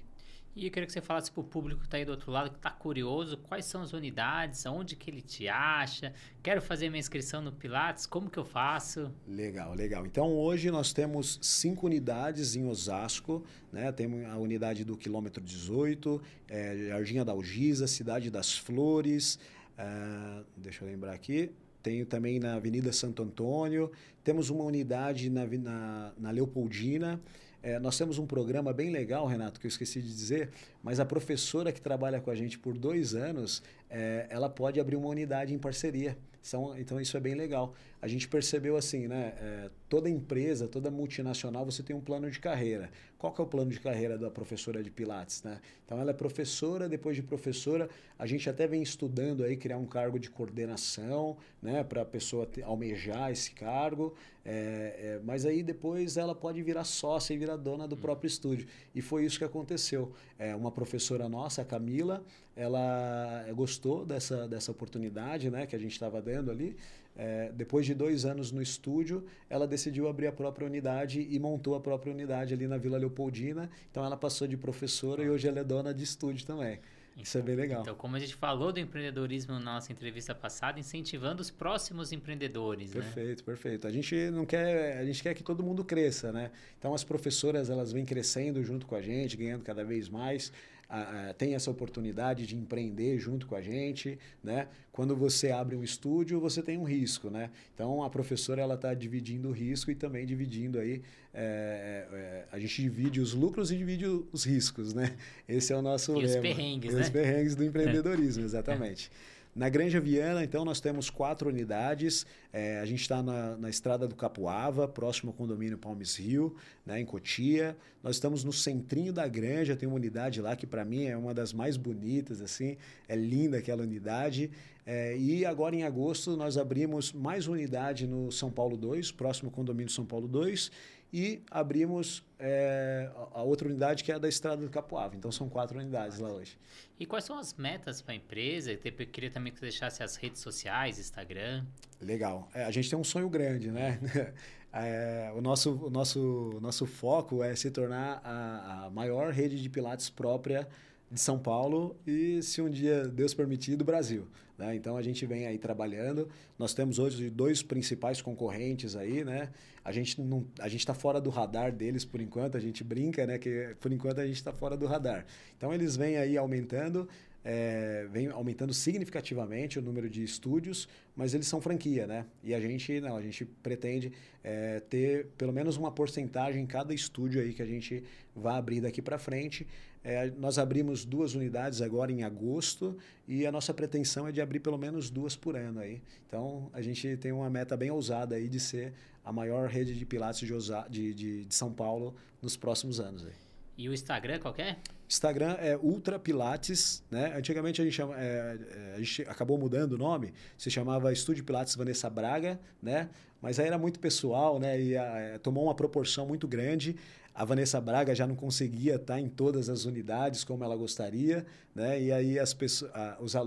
E 0.56 0.64
eu 0.64 0.70
queria 0.70 0.86
que 0.86 0.92
você 0.94 1.02
falasse 1.02 1.30
para 1.30 1.42
o 1.42 1.44
público 1.44 1.82
que 1.82 1.86
está 1.86 1.98
aí 1.98 2.04
do 2.06 2.12
outro 2.12 2.32
lado, 2.32 2.48
que 2.48 2.56
está 2.56 2.70
curioso, 2.70 3.36
quais 3.36 3.66
são 3.66 3.82
as 3.82 3.92
unidades, 3.92 4.64
onde 4.64 4.96
que 4.96 5.10
ele 5.10 5.20
te 5.20 5.46
acha, 5.48 6.14
quero 6.42 6.62
fazer 6.62 6.88
minha 6.88 6.98
inscrição 6.98 7.42
no 7.42 7.52
Pilates, 7.52 8.06
como 8.06 8.30
que 8.30 8.38
eu 8.38 8.44
faço? 8.44 9.12
Legal, 9.28 9.74
legal. 9.74 10.06
Então 10.06 10.32
hoje 10.32 10.70
nós 10.70 10.94
temos 10.94 11.38
cinco 11.42 11.84
unidades 11.84 12.56
em 12.56 12.66
Osasco, 12.66 13.44
né? 13.70 13.92
Temos 13.92 14.24
a 14.24 14.38
unidade 14.38 14.82
do 14.82 14.96
quilômetro 14.96 15.44
18, 15.44 16.22
é, 16.48 16.86
Jardim 16.88 17.22
da 17.22 17.32
Algisa, 17.32 17.86
Cidade 17.86 18.30
das 18.30 18.56
Flores, 18.56 19.38
é, 19.76 20.42
deixa 20.56 20.82
eu 20.82 20.88
lembrar 20.88 21.12
aqui, 21.12 21.52
tenho 21.82 22.06
também 22.06 22.40
na 22.40 22.54
Avenida 22.54 22.94
Santo 22.94 23.22
Antônio, 23.22 23.92
temos 24.24 24.48
uma 24.48 24.64
unidade 24.64 25.28
na, 25.28 25.46
na, 25.46 26.12
na 26.16 26.30
Leopoldina, 26.30 27.20
é, 27.62 27.78
nós 27.78 27.96
temos 27.96 28.18
um 28.18 28.26
programa 28.26 28.72
bem 28.72 28.90
legal, 28.90 29.26
Renato, 29.26 29.58
que 29.58 29.66
eu 29.66 29.68
esqueci 29.68 30.00
de 30.00 30.08
dizer, 30.08 30.50
mas 30.82 31.00
a 31.00 31.04
professora 31.04 31.72
que 31.72 31.80
trabalha 31.80 32.20
com 32.20 32.30
a 32.30 32.34
gente 32.34 32.58
por 32.58 32.76
dois 32.76 33.14
anos, 33.14 33.62
é, 33.90 34.26
ela 34.30 34.48
pode 34.48 34.78
abrir 34.78 34.96
uma 34.96 35.08
unidade 35.08 35.52
em 35.52 35.58
parceria. 35.58 36.16
Então, 36.46 36.78
então 36.78 37.00
isso 37.00 37.16
é 37.16 37.20
bem 37.20 37.34
legal. 37.34 37.74
A 38.00 38.08
gente 38.08 38.28
percebeu 38.28 38.76
assim, 38.76 39.08
né? 39.08 39.34
É, 39.40 39.70
toda 39.88 40.08
empresa, 40.08 40.68
toda 40.68 40.90
multinacional, 40.90 41.64
você 41.64 41.82
tem 41.82 41.96
um 41.96 42.00
plano 42.00 42.30
de 42.30 42.38
carreira. 42.38 42.90
Qual 43.18 43.32
que 43.32 43.40
é 43.40 43.44
o 43.44 43.46
plano 43.46 43.70
de 43.70 43.80
carreira 43.80 44.18
da 44.18 44.30
professora 44.30 44.82
de 44.82 44.90
Pilates, 44.90 45.42
né? 45.42 45.60
Então 45.84 45.98
ela 45.98 46.10
é 46.10 46.14
professora, 46.14 46.88
depois 46.88 47.16
de 47.16 47.22
professora, 47.22 47.88
a 48.18 48.26
gente 48.26 48.48
até 48.50 48.66
vem 48.66 48.82
estudando 48.82 49.42
aí 49.42 49.56
criar 49.56 49.78
um 49.78 49.86
cargo 49.86 50.18
de 50.18 50.30
coordenação, 50.30 51.36
né? 51.62 51.82
Para 51.82 52.02
a 52.02 52.04
pessoa 52.04 52.44
ter, 52.44 52.62
almejar 52.62 53.30
esse 53.30 53.52
cargo. 53.52 54.14
É, 54.44 54.52
é, 54.98 55.20
mas 55.24 55.46
aí 55.46 55.62
depois 55.62 56.16
ela 56.16 56.34
pode 56.34 56.62
virar 56.62 56.84
sócia 56.84 57.34
e 57.34 57.38
virar 57.38 57.56
dona 57.56 57.88
do 57.88 57.96
hum. 57.96 58.00
próprio 58.00 58.28
estúdio. 58.28 58.68
E 58.94 59.00
foi 59.00 59.24
isso 59.24 59.38
que 59.38 59.44
aconteceu. 59.44 60.12
É, 60.38 60.54
uma 60.54 60.70
professora 60.70 61.28
nossa, 61.28 61.62
a 61.62 61.64
Camila, 61.64 62.22
ela 62.54 63.44
gostou 63.54 64.04
dessa, 64.04 64.46
dessa 64.46 64.70
oportunidade 64.70 65.50
né, 65.50 65.66
que 65.66 65.74
a 65.74 65.78
gente 65.78 65.92
estava 65.92 66.20
dando 66.20 66.50
ali. 66.50 66.76
É, 67.16 67.50
depois 67.54 67.86
de 67.86 67.94
dois 67.94 68.24
anos 68.24 68.52
no 68.52 68.60
estúdio, 68.60 69.24
ela 69.48 69.66
decidiu 69.66 70.08
abrir 70.08 70.26
a 70.26 70.32
própria 70.32 70.66
unidade 70.66 71.26
e 71.30 71.38
montou 71.38 71.74
a 71.74 71.80
própria 71.80 72.12
unidade 72.12 72.52
ali 72.52 72.66
na 72.66 72.76
Vila 72.76 72.98
Leopoldina. 72.98 73.70
Então 73.90 74.04
ela 74.04 74.16
passou 74.16 74.46
de 74.46 74.56
professora 74.56 75.22
e 75.22 75.30
hoje 75.30 75.48
ela 75.48 75.60
é 75.60 75.64
dona 75.64 75.94
de 75.94 76.04
estúdio 76.04 76.46
também. 76.46 76.78
Isso 77.16 77.38
é 77.38 77.40
bem 77.40 77.56
legal. 77.56 77.80
Então, 77.80 77.94
como 77.94 78.14
a 78.14 78.18
gente 78.18 78.34
falou 78.34 78.70
do 78.70 78.78
empreendedorismo 78.78 79.54
na 79.54 79.60
nossa 79.60 79.90
entrevista 79.90 80.34
passada, 80.34 80.78
incentivando 80.78 81.40
os 81.40 81.50
próximos 81.50 82.12
empreendedores, 82.12 82.92
né? 82.92 83.00
Perfeito, 83.00 83.38
né? 83.38 83.44
perfeito. 83.46 83.86
A 83.86 83.90
gente 83.90 84.30
não 84.30 84.44
quer, 84.44 84.98
a 84.98 85.04
gente 85.04 85.22
quer 85.22 85.32
que 85.32 85.42
todo 85.42 85.62
mundo 85.62 85.82
cresça, 85.82 86.30
né? 86.30 86.50
Então 86.78 86.92
as 86.92 87.02
professoras 87.02 87.70
elas 87.70 87.90
vêm 87.90 88.04
crescendo 88.04 88.62
junto 88.62 88.86
com 88.86 88.94
a 88.94 89.00
gente, 89.00 89.34
ganhando 89.34 89.64
cada 89.64 89.82
vez 89.82 90.10
mais 90.10 90.52
a, 90.88 91.30
a, 91.30 91.34
tem 91.34 91.54
essa 91.54 91.70
oportunidade 91.70 92.46
de 92.46 92.56
empreender 92.56 93.18
junto 93.18 93.46
com 93.46 93.54
a 93.54 93.60
gente, 93.60 94.18
né? 94.42 94.68
Quando 94.92 95.16
você 95.16 95.50
abre 95.50 95.76
um 95.76 95.82
estúdio, 95.82 96.40
você 96.40 96.62
tem 96.62 96.78
um 96.78 96.84
risco, 96.84 97.28
né? 97.28 97.50
Então 97.74 98.02
a 98.02 98.10
professora 98.10 98.62
ela 98.62 98.74
está 98.74 98.94
dividindo 98.94 99.48
o 99.48 99.52
risco 99.52 99.90
e 99.90 99.94
também 99.94 100.24
dividindo 100.24 100.78
aí 100.78 101.02
é, 101.34 102.06
é, 102.12 102.44
a 102.50 102.58
gente 102.58 102.80
divide 102.80 103.20
os 103.20 103.34
lucros 103.34 103.70
e 103.70 103.76
divide 103.76 104.06
os 104.06 104.44
riscos, 104.44 104.94
né? 104.94 105.16
Esse 105.48 105.72
é 105.72 105.76
o 105.76 105.82
nosso 105.82 106.12
e 106.12 106.22
lema. 106.22 106.28
os 106.28 106.36
perrengues, 106.36 106.92
e 106.92 106.94
né? 106.94 107.02
Os 107.02 107.10
perrengues 107.10 107.54
do 107.54 107.64
empreendedorismo, 107.66 108.44
exatamente. 108.44 109.10
Na 109.56 109.70
Granja 109.70 109.98
Viana, 109.98 110.44
então, 110.44 110.66
nós 110.66 110.80
temos 110.80 111.08
quatro 111.08 111.48
unidades. 111.48 112.26
É, 112.52 112.78
a 112.78 112.84
gente 112.84 113.00
está 113.00 113.22
na, 113.22 113.56
na, 113.56 113.70
estrada 113.70 114.06
do 114.06 114.14
Capuava, 114.14 114.86
próximo 114.86 115.30
ao 115.30 115.34
condomínio 115.34 115.78
Palmes 115.78 116.14
Rio, 116.16 116.54
né, 116.84 117.00
em 117.00 117.06
Cotia. 117.06 117.74
Nós 118.02 118.16
estamos 118.16 118.44
no 118.44 118.52
centrinho 118.52 119.14
da 119.14 119.26
Granja, 119.26 119.74
tem 119.74 119.88
uma 119.88 119.96
unidade 119.96 120.42
lá 120.42 120.54
que, 120.54 120.66
para 120.66 120.84
mim, 120.84 121.06
é 121.06 121.16
uma 121.16 121.32
das 121.32 121.54
mais 121.54 121.78
bonitas, 121.78 122.42
assim. 122.42 122.76
É 123.08 123.16
linda 123.16 123.56
aquela 123.56 123.82
unidade. 123.82 124.50
É, 124.84 125.16
e 125.16 125.46
agora, 125.46 125.74
em 125.74 125.84
agosto, 125.84 126.36
nós 126.36 126.58
abrimos 126.58 127.10
mais 127.14 127.46
unidade 127.46 128.06
no 128.06 128.30
São 128.30 128.50
Paulo 128.50 128.76
2, 128.76 129.10
próximo 129.10 129.48
ao 129.48 129.54
condomínio 129.54 129.90
São 129.90 130.04
Paulo 130.04 130.28
2 130.28 130.70
e 131.12 131.42
abrimos 131.50 132.24
é, 132.38 133.10
a 133.32 133.42
outra 133.42 133.68
unidade 133.68 134.04
que 134.04 134.12
é 134.12 134.14
a 134.16 134.18
da 134.18 134.28
Estrada 134.28 134.62
do 134.62 134.70
Capoava. 134.70 135.16
Então 135.16 135.30
são 135.32 135.48
quatro 135.48 135.78
unidades 135.78 136.18
lá 136.18 136.30
hoje. 136.30 136.58
E 136.98 137.06
quais 137.06 137.24
são 137.24 137.38
as 137.38 137.54
metas 137.54 138.02
para 138.02 138.12
a 138.12 138.16
empresa? 138.16 138.72
Eu 138.72 138.78
queria 138.78 139.30
também 139.30 139.52
que 139.52 139.58
você 139.58 139.66
deixasse 139.66 140.02
as 140.02 140.16
redes 140.16 140.40
sociais, 140.40 140.98
Instagram. 140.98 141.64
Legal. 142.00 142.48
É, 142.52 142.64
a 142.64 142.70
gente 142.70 142.90
tem 142.90 142.98
um 142.98 143.04
sonho 143.04 143.28
grande, 143.28 143.70
né? 143.70 144.00
É, 144.78 145.32
o, 145.34 145.40
nosso, 145.40 145.86
o 145.86 145.88
nosso, 145.88 146.58
nosso 146.60 146.84
foco 146.84 147.42
é 147.42 147.56
se 147.56 147.70
tornar 147.70 148.20
a, 148.22 148.84
a 148.84 148.90
maior 148.90 149.32
rede 149.32 149.62
de 149.62 149.70
pilates 149.70 150.10
própria 150.10 150.68
de 151.10 151.18
São 151.18 151.38
Paulo 151.38 151.96
e, 152.06 152.42
se 152.42 152.60
um 152.60 152.68
dia 152.68 153.08
Deus 153.08 153.32
permitir, 153.32 153.76
do 153.76 153.86
Brasil. 153.86 154.28
Né? 154.58 154.74
Então 154.74 154.96
a 154.96 155.02
gente 155.02 155.24
vem 155.26 155.46
aí 155.46 155.58
trabalhando. 155.58 156.28
Nós 156.58 156.72
temos 156.72 156.98
hoje 156.98 157.28
dois 157.28 157.62
principais 157.62 158.22
concorrentes 158.22 158.96
aí, 158.96 159.24
né? 159.24 159.50
A 159.84 159.92
gente 159.92 160.20
não, 160.20 160.46
a 160.58 160.68
gente 160.68 160.80
está 160.80 160.94
fora 160.94 161.20
do 161.20 161.30
radar 161.30 161.70
deles 161.72 162.04
por 162.04 162.20
enquanto. 162.20 162.56
A 162.56 162.60
gente 162.60 162.82
brinca, 162.82 163.26
né? 163.26 163.38
Que 163.38 163.76
por 163.80 163.92
enquanto 163.92 164.20
a 164.20 164.26
gente 164.26 164.36
está 164.36 164.52
fora 164.52 164.76
do 164.76 164.86
radar. 164.86 165.26
Então 165.56 165.72
eles 165.72 165.96
vêm 165.96 166.16
aí 166.16 166.36
aumentando. 166.36 167.08
É, 167.48 168.08
vem 168.10 168.26
aumentando 168.26 168.74
significativamente 168.74 169.78
o 169.78 169.82
número 169.82 170.10
de 170.10 170.24
estúdios, 170.24 170.88
mas 171.14 171.32
eles 171.32 171.46
são 171.46 171.60
franquia, 171.60 172.04
né? 172.04 172.26
E 172.42 172.52
a 172.52 172.58
gente 172.58 173.00
não, 173.00 173.16
a 173.16 173.22
gente 173.22 173.44
pretende 173.44 174.12
é, 174.42 174.80
ter 174.80 175.26
pelo 175.38 175.52
menos 175.52 175.76
uma 175.76 175.92
porcentagem 175.92 176.64
em 176.64 176.66
cada 176.66 176.92
estúdio 176.92 177.40
aí 177.40 177.52
que 177.52 177.62
a 177.62 177.66
gente 177.66 178.02
vai 178.34 178.56
abrir 178.58 178.80
daqui 178.80 179.00
para 179.00 179.16
frente. 179.16 179.64
É, 180.08 180.30
nós 180.38 180.56
abrimos 180.56 181.04
duas 181.04 181.34
unidades 181.34 181.82
agora 181.82 182.12
em 182.12 182.22
agosto 182.22 182.96
e 183.26 183.44
a 183.44 183.50
nossa 183.50 183.74
pretensão 183.74 184.28
é 184.28 184.30
de 184.30 184.40
abrir 184.40 184.60
pelo 184.60 184.78
menos 184.78 185.10
duas 185.10 185.34
por 185.34 185.56
ano 185.56 185.80
aí. 185.80 186.00
Então 186.28 186.70
a 186.72 186.80
gente 186.80 187.16
tem 187.16 187.32
uma 187.32 187.50
meta 187.50 187.76
bem 187.76 187.90
ousada 187.90 188.36
aí 188.36 188.48
de 188.48 188.60
ser 188.60 188.92
a 189.24 189.32
maior 189.32 189.68
rede 189.68 189.96
de 189.96 190.06
pilates 190.06 190.46
de, 190.46 190.56
de, 190.88 191.12
de, 191.12 191.44
de 191.46 191.54
São 191.54 191.72
Paulo 191.72 192.14
nos 192.40 192.56
próximos 192.56 193.00
anos 193.00 193.26
aí. 193.26 193.32
E 193.76 193.88
o 193.88 193.92
Instagram 193.92 194.38
qual 194.38 194.54
é? 194.58 194.76
Instagram 195.08 195.56
é 195.58 195.76
Ultra 195.76 196.20
Pilates, 196.20 197.02
né? 197.10 197.34
Antigamente 197.36 197.82
a 197.82 197.84
gente, 197.84 197.94
chama, 197.94 198.14
é, 198.16 198.58
é, 198.60 198.94
a 198.94 198.98
gente 198.98 199.22
acabou 199.22 199.58
mudando 199.58 199.94
o 199.94 199.98
nome, 199.98 200.32
se 200.56 200.70
chamava 200.70 201.12
Estúdio 201.12 201.42
Pilates 201.42 201.74
Vanessa 201.74 202.08
Braga, 202.08 202.60
né? 202.80 203.10
Mas 203.42 203.58
aí 203.58 203.66
era 203.66 203.76
muito 203.76 203.98
pessoal, 203.98 204.60
né? 204.60 204.80
E 204.80 204.96
a, 204.96 205.18
é, 205.18 205.38
tomou 205.38 205.64
uma 205.64 205.74
proporção 205.74 206.26
muito 206.26 206.46
grande. 206.46 206.96
A 207.36 207.44
Vanessa 207.44 207.78
Braga 207.78 208.14
já 208.14 208.26
não 208.26 208.34
conseguia 208.34 208.94
estar 208.94 209.20
em 209.20 209.28
todas 209.28 209.68
as 209.68 209.84
unidades 209.84 210.42
como 210.42 210.64
ela 210.64 210.74
gostaria, 210.74 211.44
né? 211.74 212.00
E 212.00 212.10
aí 212.10 212.38
as 212.38 212.54
pessoas, 212.54 212.90
a, 212.94 213.18
os, 213.20 213.36
a, 213.36 213.42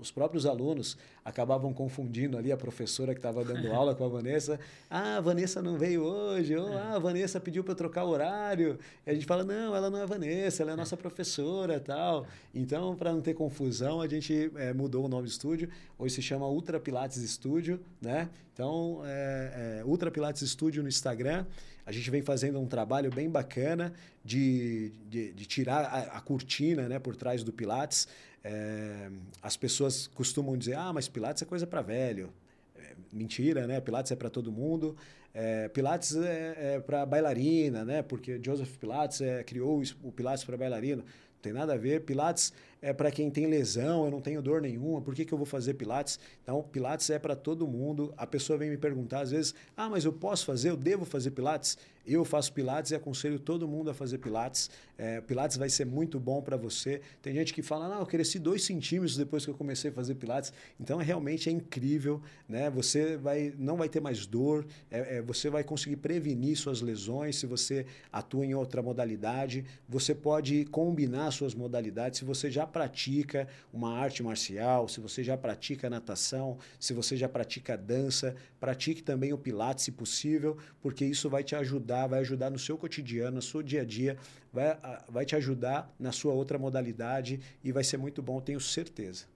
os 0.00 0.10
próprios 0.10 0.46
alunos 0.46 0.96
acabavam 1.22 1.70
confundindo 1.70 2.38
ali 2.38 2.50
a 2.50 2.56
professora 2.56 3.12
que 3.12 3.18
estava 3.18 3.44
dando 3.44 3.70
aula 3.70 3.94
com 3.94 4.02
a 4.02 4.08
Vanessa. 4.08 4.58
Ah, 4.88 5.18
a 5.18 5.20
Vanessa 5.20 5.60
não 5.60 5.76
veio 5.76 6.02
hoje. 6.02 6.56
Ou, 6.56 6.72
ah, 6.72 6.94
a 6.94 6.98
Vanessa 6.98 7.38
pediu 7.38 7.62
para 7.62 7.74
trocar 7.74 8.04
o 8.04 8.08
horário. 8.08 8.78
E 9.06 9.10
a 9.10 9.12
gente 9.12 9.26
fala, 9.26 9.44
não, 9.44 9.76
ela 9.76 9.90
não 9.90 10.00
é 10.00 10.06
Vanessa, 10.06 10.62
ela 10.62 10.72
é 10.72 10.76
nossa 10.76 10.96
professora 10.96 11.78
tal. 11.78 12.26
Então, 12.54 12.96
para 12.96 13.12
não 13.12 13.20
ter 13.20 13.34
confusão, 13.34 14.00
a 14.00 14.08
gente 14.08 14.50
é, 14.56 14.72
mudou 14.72 15.04
o 15.04 15.08
nome 15.08 15.24
do 15.24 15.30
estúdio. 15.30 15.68
Hoje 15.98 16.14
se 16.14 16.22
chama 16.22 16.48
Ultra 16.48 16.80
Pilates 16.80 17.18
Studio, 17.30 17.78
né? 18.00 18.30
Então, 18.54 19.02
é, 19.04 19.80
é, 19.80 19.84
Ultra 19.84 20.10
Pilates 20.10 20.48
Studio 20.48 20.82
no 20.82 20.88
Instagram. 20.88 21.44
A 21.86 21.92
gente 21.92 22.10
vem 22.10 22.22
fazendo 22.22 22.58
um 22.58 22.66
trabalho 22.66 23.10
bem 23.10 23.28
bacana 23.28 23.92
de, 24.24 24.92
de, 25.08 25.32
de 25.32 25.46
tirar 25.46 25.84
a, 25.84 26.16
a, 26.16 26.20
cortina 26.20 26.88
né, 26.88 26.98
por 26.98 27.14
trás 27.14 27.42
do 27.42 27.52
Pilates. 27.52 28.08
É, 28.42 29.10
as 29.42 29.56
pessoas 29.56 30.06
costumam 30.06 30.56
dizer, 30.56 30.76
ah, 30.76 30.92
mas 30.92 31.08
Pilates 31.08 31.42
é 31.42 31.46
coisa 31.46 31.66
para 31.66 31.82
velho. 31.82 32.32
É, 32.76 32.94
mentira, 33.12 33.66
né? 33.66 33.80
Pilates 33.80 34.12
é 34.12 34.16
para 34.16 34.30
todo 34.30 34.50
mundo. 34.50 34.96
É, 35.34 35.68
Pilates 35.68 36.16
é, 36.16 36.74
é 36.76 36.80
para 36.80 37.04
bailarina, 37.04 37.84
né? 37.84 38.02
Porque 38.02 38.40
Joseph 38.42 38.76
Pilates 38.76 39.20
é, 39.20 39.42
criou 39.44 39.82
o 40.02 40.10
Pilates 40.10 40.42
para 40.42 40.56
bailarina. 40.56 41.02
Não 41.02 41.40
tem 41.42 41.52
nada 41.52 41.74
a 41.74 41.76
ver. 41.76 42.00
Pilates 42.02 42.52
é 42.84 42.92
para 42.92 43.10
quem 43.10 43.30
tem 43.30 43.46
lesão, 43.46 44.04
eu 44.04 44.10
não 44.10 44.20
tenho 44.20 44.42
dor 44.42 44.60
nenhuma, 44.60 45.00
por 45.00 45.14
que, 45.14 45.24
que 45.24 45.32
eu 45.32 45.38
vou 45.38 45.46
fazer 45.46 45.72
Pilates? 45.72 46.20
Então, 46.42 46.62
Pilates 46.62 47.08
é 47.08 47.18
para 47.18 47.34
todo 47.34 47.66
mundo. 47.66 48.12
A 48.14 48.26
pessoa 48.26 48.58
vem 48.58 48.68
me 48.68 48.76
perguntar 48.76 49.20
às 49.20 49.30
vezes: 49.30 49.54
ah, 49.74 49.88
mas 49.88 50.04
eu 50.04 50.12
posso 50.12 50.44
fazer, 50.44 50.68
eu 50.68 50.76
devo 50.76 51.06
fazer 51.06 51.30
Pilates? 51.30 51.78
Eu 52.06 52.24
faço 52.24 52.52
Pilates 52.52 52.90
e 52.90 52.94
aconselho 52.94 53.38
todo 53.38 53.66
mundo 53.66 53.90
a 53.90 53.94
fazer 53.94 54.18
Pilates. 54.18 54.70
É, 54.96 55.20
Pilates 55.20 55.56
vai 55.56 55.68
ser 55.68 55.86
muito 55.86 56.20
bom 56.20 56.42
para 56.42 56.56
você. 56.56 57.00
Tem 57.22 57.34
gente 57.34 57.52
que 57.54 57.62
fala: 57.62 57.88
não, 57.88 58.00
eu 58.00 58.06
cresci 58.06 58.38
dois 58.38 58.62
centímetros 58.62 59.16
depois 59.16 59.44
que 59.44 59.50
eu 59.50 59.54
comecei 59.54 59.90
a 59.90 59.92
fazer 59.92 60.14
Pilates. 60.14 60.52
Então, 60.78 60.98
realmente 60.98 61.48
é 61.48 61.52
incrível. 61.52 62.20
Né? 62.48 62.68
Você 62.70 63.16
vai, 63.16 63.54
não 63.58 63.76
vai 63.76 63.88
ter 63.88 64.00
mais 64.00 64.26
dor, 64.26 64.66
é, 64.90 65.16
é, 65.16 65.22
você 65.22 65.48
vai 65.48 65.64
conseguir 65.64 65.96
prevenir 65.96 66.56
suas 66.56 66.80
lesões 66.80 67.36
se 67.36 67.46
você 67.46 67.86
atua 68.12 68.44
em 68.44 68.54
outra 68.54 68.82
modalidade. 68.82 69.64
Você 69.88 70.14
pode 70.14 70.64
combinar 70.66 71.30
suas 71.30 71.54
modalidades. 71.54 72.18
Se 72.18 72.24
você 72.24 72.50
já 72.50 72.66
pratica 72.66 73.48
uma 73.72 73.96
arte 73.96 74.22
marcial, 74.22 74.88
se 74.88 75.00
você 75.00 75.24
já 75.24 75.36
pratica 75.36 75.88
natação, 75.88 76.58
se 76.78 76.92
você 76.92 77.16
já 77.16 77.28
pratica 77.28 77.76
dança, 77.76 78.36
pratique 78.60 79.02
também 79.02 79.32
o 79.32 79.38
Pilates, 79.38 79.84
se 79.84 79.92
possível, 79.92 80.56
porque 80.80 81.04
isso 81.04 81.28
vai 81.28 81.42
te 81.42 81.54
ajudar, 81.54 81.93
vai 82.08 82.20
ajudar 82.20 82.50
no 82.50 82.58
seu 82.58 82.76
cotidiano, 82.76 83.36
no 83.36 83.42
seu 83.42 83.62
dia 83.62 83.82
a 83.82 83.84
dia, 83.84 84.16
vai, 84.52 84.78
vai 85.08 85.24
te 85.24 85.36
ajudar 85.36 85.94
na 85.98 86.12
sua 86.12 86.32
outra 86.32 86.58
modalidade 86.58 87.40
e 87.62 87.72
vai 87.72 87.84
ser 87.84 87.96
muito 87.96 88.22
bom, 88.22 88.40
tenho 88.40 88.60
certeza. 88.60 89.26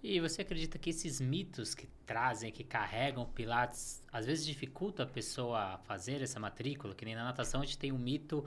E 0.00 0.20
você 0.20 0.42
acredita 0.42 0.78
que 0.78 0.90
esses 0.90 1.20
mitos 1.20 1.74
que 1.74 1.88
trazem, 2.06 2.52
que 2.52 2.62
carregam 2.62 3.26
Pilates, 3.26 4.00
às 4.12 4.26
vezes 4.26 4.46
dificulta 4.46 5.02
a 5.02 5.06
pessoa 5.06 5.78
fazer 5.84 6.22
essa 6.22 6.38
matrícula? 6.38 6.94
Que 6.94 7.04
nem 7.04 7.16
na 7.16 7.24
natação 7.24 7.62
a 7.62 7.64
gente 7.64 7.78
tem 7.78 7.90
um 7.90 7.98
mito 7.98 8.44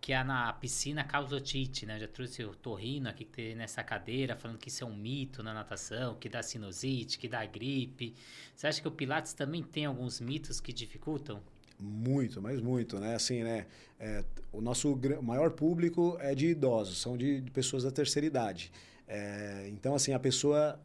que 0.00 0.12
é 0.12 0.22
na 0.22 0.52
piscina 0.52 1.02
causa 1.02 1.36
otite, 1.36 1.86
né? 1.86 1.96
Eu 1.96 2.00
já 2.00 2.08
trouxe 2.08 2.44
o 2.44 2.54
Torrino 2.54 3.08
aqui 3.08 3.24
que 3.24 3.32
tem 3.32 3.54
nessa 3.54 3.82
cadeira, 3.82 4.36
falando 4.36 4.58
que 4.58 4.68
isso 4.68 4.84
é 4.84 4.86
um 4.86 4.94
mito 4.94 5.42
na 5.42 5.52
natação, 5.52 6.14
que 6.16 6.28
dá 6.28 6.42
sinusite, 6.42 7.18
que 7.18 7.28
dá 7.28 7.44
gripe. 7.46 8.14
Você 8.54 8.68
acha 8.68 8.80
que 8.80 8.88
o 8.88 8.92
Pilates 8.92 9.32
também 9.32 9.62
tem 9.62 9.86
alguns 9.86 10.20
mitos 10.20 10.60
que 10.60 10.72
dificultam? 10.72 11.42
Muito, 11.84 12.40
mas 12.40 12.60
muito, 12.60 13.00
né? 13.00 13.16
Assim, 13.16 13.42
né? 13.42 13.66
É, 13.98 14.24
o 14.52 14.60
nosso 14.60 14.96
maior 15.20 15.50
público 15.50 16.16
é 16.20 16.32
de 16.32 16.46
idosos, 16.46 17.00
são 17.00 17.16
de, 17.16 17.40
de 17.40 17.50
pessoas 17.50 17.82
da 17.82 17.90
terceira 17.90 18.24
idade. 18.24 18.70
É, 19.08 19.68
então, 19.68 19.94
assim, 19.94 20.12
a 20.12 20.18
pessoa 20.18 20.78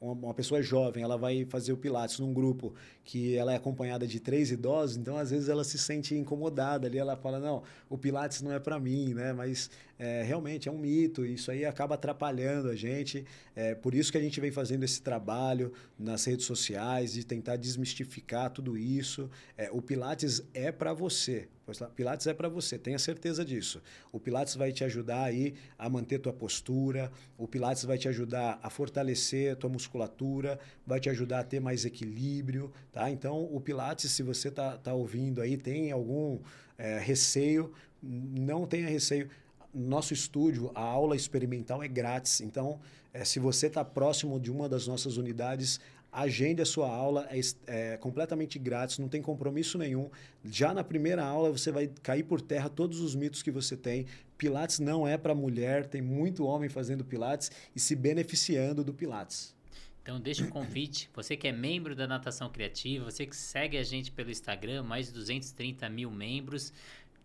uma 0.00 0.32
pessoa 0.32 0.62
jovem, 0.62 1.02
ela 1.02 1.18
vai 1.18 1.44
fazer 1.44 1.74
o 1.74 1.76
Pilates 1.76 2.18
num 2.18 2.32
grupo 2.32 2.74
que 3.04 3.36
ela 3.36 3.52
é 3.52 3.56
acompanhada 3.56 4.06
de 4.06 4.18
três 4.18 4.50
idosos, 4.50 4.96
então 4.96 5.18
às 5.18 5.30
vezes 5.30 5.50
ela 5.50 5.62
se 5.62 5.78
sente 5.78 6.14
incomodada 6.14 6.86
ali, 6.86 6.96
ela 6.96 7.16
fala, 7.16 7.38
não, 7.38 7.62
o 7.88 7.98
Pilates 7.98 8.40
não 8.40 8.50
é 8.50 8.58
para 8.58 8.80
mim, 8.80 9.12
né? 9.12 9.34
Mas 9.34 9.70
é, 9.98 10.22
realmente 10.22 10.70
é 10.70 10.72
um 10.72 10.78
mito, 10.78 11.26
isso 11.26 11.50
aí 11.50 11.66
acaba 11.66 11.96
atrapalhando 11.96 12.70
a 12.70 12.74
gente, 12.74 13.26
é 13.54 13.74
por 13.74 13.94
isso 13.94 14.10
que 14.10 14.16
a 14.16 14.22
gente 14.22 14.40
vem 14.40 14.50
fazendo 14.50 14.84
esse 14.84 15.02
trabalho 15.02 15.70
nas 15.98 16.24
redes 16.24 16.46
sociais, 16.46 17.12
de 17.12 17.22
tentar 17.22 17.56
desmistificar 17.56 18.50
tudo 18.50 18.78
isso. 18.78 19.28
É, 19.54 19.70
o 19.70 19.82
Pilates 19.82 20.42
é 20.54 20.72
para 20.72 20.94
você, 20.94 21.46
Pilates 21.94 22.26
é 22.26 22.34
para 22.34 22.48
você, 22.48 22.78
tenha 22.78 22.98
certeza 22.98 23.44
disso. 23.44 23.82
O 24.12 24.18
Pilates 24.18 24.54
vai 24.54 24.72
te 24.72 24.84
ajudar 24.84 25.24
aí 25.24 25.54
a 25.78 25.88
manter 25.88 26.18
tua 26.18 26.32
postura, 26.32 27.10
o 27.38 27.46
Pilates 27.46 27.84
vai 27.84 27.98
te 27.98 28.08
ajudar 28.08 28.58
a 28.62 28.70
fortalecer 28.70 29.56
tua 29.56 29.70
musculatura, 29.70 30.58
vai 30.86 31.00
te 31.00 31.08
ajudar 31.10 31.40
a 31.40 31.44
ter 31.44 31.60
mais 31.60 31.84
equilíbrio, 31.84 32.72
tá? 32.92 33.10
Então, 33.10 33.44
o 33.44 33.60
Pilates, 33.60 34.10
se 34.10 34.22
você 34.22 34.50
tá, 34.50 34.76
tá 34.76 34.92
ouvindo 34.92 35.40
aí, 35.40 35.56
tem 35.56 35.92
algum 35.92 36.38
é, 36.76 36.98
receio, 36.98 37.72
não 38.02 38.66
tenha 38.66 38.88
receio. 38.88 39.28
Nosso 39.72 40.12
estúdio, 40.12 40.72
a 40.74 40.80
aula 40.80 41.14
experimental 41.14 41.82
é 41.82 41.86
grátis. 41.86 42.40
Então, 42.40 42.80
é, 43.12 43.24
se 43.24 43.38
você 43.38 43.66
está 43.66 43.84
próximo 43.84 44.38
de 44.40 44.50
uma 44.50 44.68
das 44.68 44.86
nossas 44.86 45.16
unidades, 45.16 45.80
agende 46.12 46.60
a 46.60 46.66
sua 46.66 46.88
aula, 46.88 47.28
é, 47.30 47.40
é, 47.66 47.96
completamente 47.96 48.58
grátis, 48.58 48.98
não 48.98 49.08
tem 49.08 49.22
compromisso 49.22 49.78
nenhum. 49.78 50.10
Já 50.44 50.74
na 50.74 50.82
primeira 50.82 51.24
aula 51.24 51.50
você 51.50 51.70
vai 51.70 51.90
cair 52.02 52.24
por 52.24 52.40
terra 52.40 52.68
todos 52.68 53.00
os 53.00 53.14
mitos 53.14 53.42
que 53.42 53.50
você 53.50 53.76
tem. 53.76 54.06
Pilates 54.36 54.78
não 54.78 55.06
é 55.06 55.16
para 55.16 55.34
mulher, 55.34 55.86
tem 55.86 56.02
muito 56.02 56.44
homem 56.44 56.68
fazendo 56.68 57.04
Pilates 57.04 57.50
e 57.74 57.80
se 57.80 57.94
beneficiando 57.94 58.82
do 58.82 58.92
Pilates. 58.92 59.54
Então 60.02 60.18
deixa 60.18 60.42
um 60.42 60.48
convite, 60.48 61.10
você 61.14 61.36
que 61.36 61.46
é 61.46 61.52
membro 61.52 61.94
da 61.94 62.06
Natação 62.06 62.50
Criativa, 62.50 63.04
você 63.04 63.26
que 63.26 63.36
segue 63.36 63.76
a 63.76 63.82
gente 63.82 64.10
pelo 64.10 64.30
Instagram, 64.30 64.82
mais 64.82 65.06
de 65.06 65.12
230 65.12 65.88
mil 65.90 66.10
membros, 66.10 66.72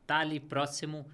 tá 0.06 0.20
ali 0.20 0.40
próximo, 0.40 1.06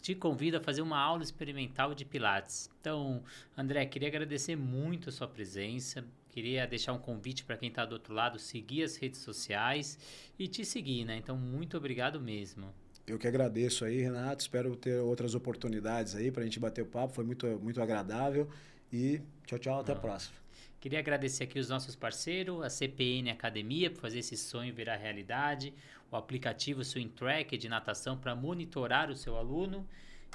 te 0.00 0.14
convido 0.14 0.56
a 0.56 0.60
fazer 0.60 0.82
uma 0.82 0.98
aula 0.98 1.22
experimental 1.22 1.94
de 1.94 2.04
Pilates. 2.04 2.70
Então, 2.80 3.22
André, 3.56 3.84
queria 3.86 4.08
agradecer 4.08 4.56
muito 4.56 5.08
a 5.08 5.12
sua 5.12 5.26
presença. 5.26 6.04
Queria 6.28 6.66
deixar 6.66 6.92
um 6.92 6.98
convite 6.98 7.44
para 7.44 7.56
quem 7.56 7.68
está 7.68 7.84
do 7.84 7.94
outro 7.94 8.12
lado, 8.12 8.38
seguir 8.38 8.82
as 8.82 8.96
redes 8.96 9.20
sociais 9.20 9.98
e 10.38 10.46
te 10.46 10.64
seguir, 10.64 11.04
né? 11.04 11.16
Então, 11.16 11.36
muito 11.36 11.76
obrigado 11.76 12.20
mesmo. 12.20 12.72
Eu 13.06 13.18
que 13.18 13.26
agradeço 13.26 13.84
aí, 13.84 14.00
Renato. 14.00 14.42
Espero 14.42 14.74
ter 14.76 15.00
outras 15.00 15.34
oportunidades 15.34 16.14
aí 16.14 16.30
para 16.30 16.42
a 16.42 16.44
gente 16.44 16.58
bater 16.58 16.82
o 16.82 16.86
papo. 16.86 17.14
Foi 17.14 17.24
muito, 17.24 17.46
muito 17.60 17.80
agradável. 17.80 18.48
E 18.92 19.20
tchau, 19.46 19.58
tchau. 19.58 19.80
Até 19.80 19.92
Não. 19.92 19.98
a 19.98 20.00
próxima. 20.02 20.45
Queria 20.80 20.98
agradecer 20.98 21.44
aqui 21.44 21.58
os 21.58 21.68
nossos 21.68 21.96
parceiros, 21.96 22.62
a 22.62 22.70
CPN 22.70 23.30
Academia, 23.30 23.90
por 23.90 24.00
fazer 24.00 24.20
esse 24.20 24.36
sonho 24.36 24.74
virar 24.74 24.96
realidade, 24.96 25.74
o 26.10 26.16
aplicativo 26.16 26.84
Swing 26.84 27.10
Track 27.10 27.56
de 27.56 27.68
natação 27.68 28.16
para 28.16 28.34
monitorar 28.34 29.10
o 29.10 29.16
seu 29.16 29.36
aluno 29.36 29.86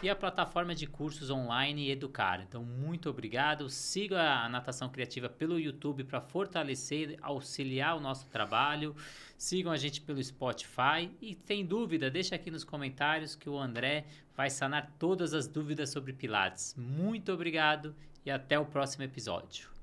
e 0.01 0.09
a 0.09 0.15
plataforma 0.15 0.73
de 0.73 0.87
cursos 0.87 1.29
online 1.29 1.91
Educar. 1.91 2.41
Então, 2.41 2.63
muito 2.63 3.09
obrigado. 3.09 3.69
Siga 3.69 4.21
a 4.21 4.49
Natação 4.49 4.89
Criativa 4.89 5.29
pelo 5.29 5.59
YouTube 5.59 6.03
para 6.03 6.19
fortalecer, 6.19 7.17
auxiliar 7.21 7.95
o 7.95 7.99
nosso 7.99 8.27
trabalho. 8.27 8.95
Sigam 9.37 9.71
a 9.71 9.77
gente 9.77 10.01
pelo 10.01 10.23
Spotify 10.23 11.11
e 11.21 11.35
tem 11.35 11.65
dúvida, 11.65 12.09
deixa 12.09 12.35
aqui 12.35 12.49
nos 12.49 12.63
comentários 12.63 13.35
que 13.35 13.49
o 13.49 13.57
André 13.57 14.05
vai 14.35 14.49
sanar 14.49 14.91
todas 14.97 15.33
as 15.33 15.47
dúvidas 15.47 15.89
sobre 15.91 16.13
Pilates. 16.13 16.75
Muito 16.75 17.31
obrigado 17.31 17.95
e 18.25 18.31
até 18.31 18.57
o 18.57 18.65
próximo 18.65 19.03
episódio. 19.03 19.80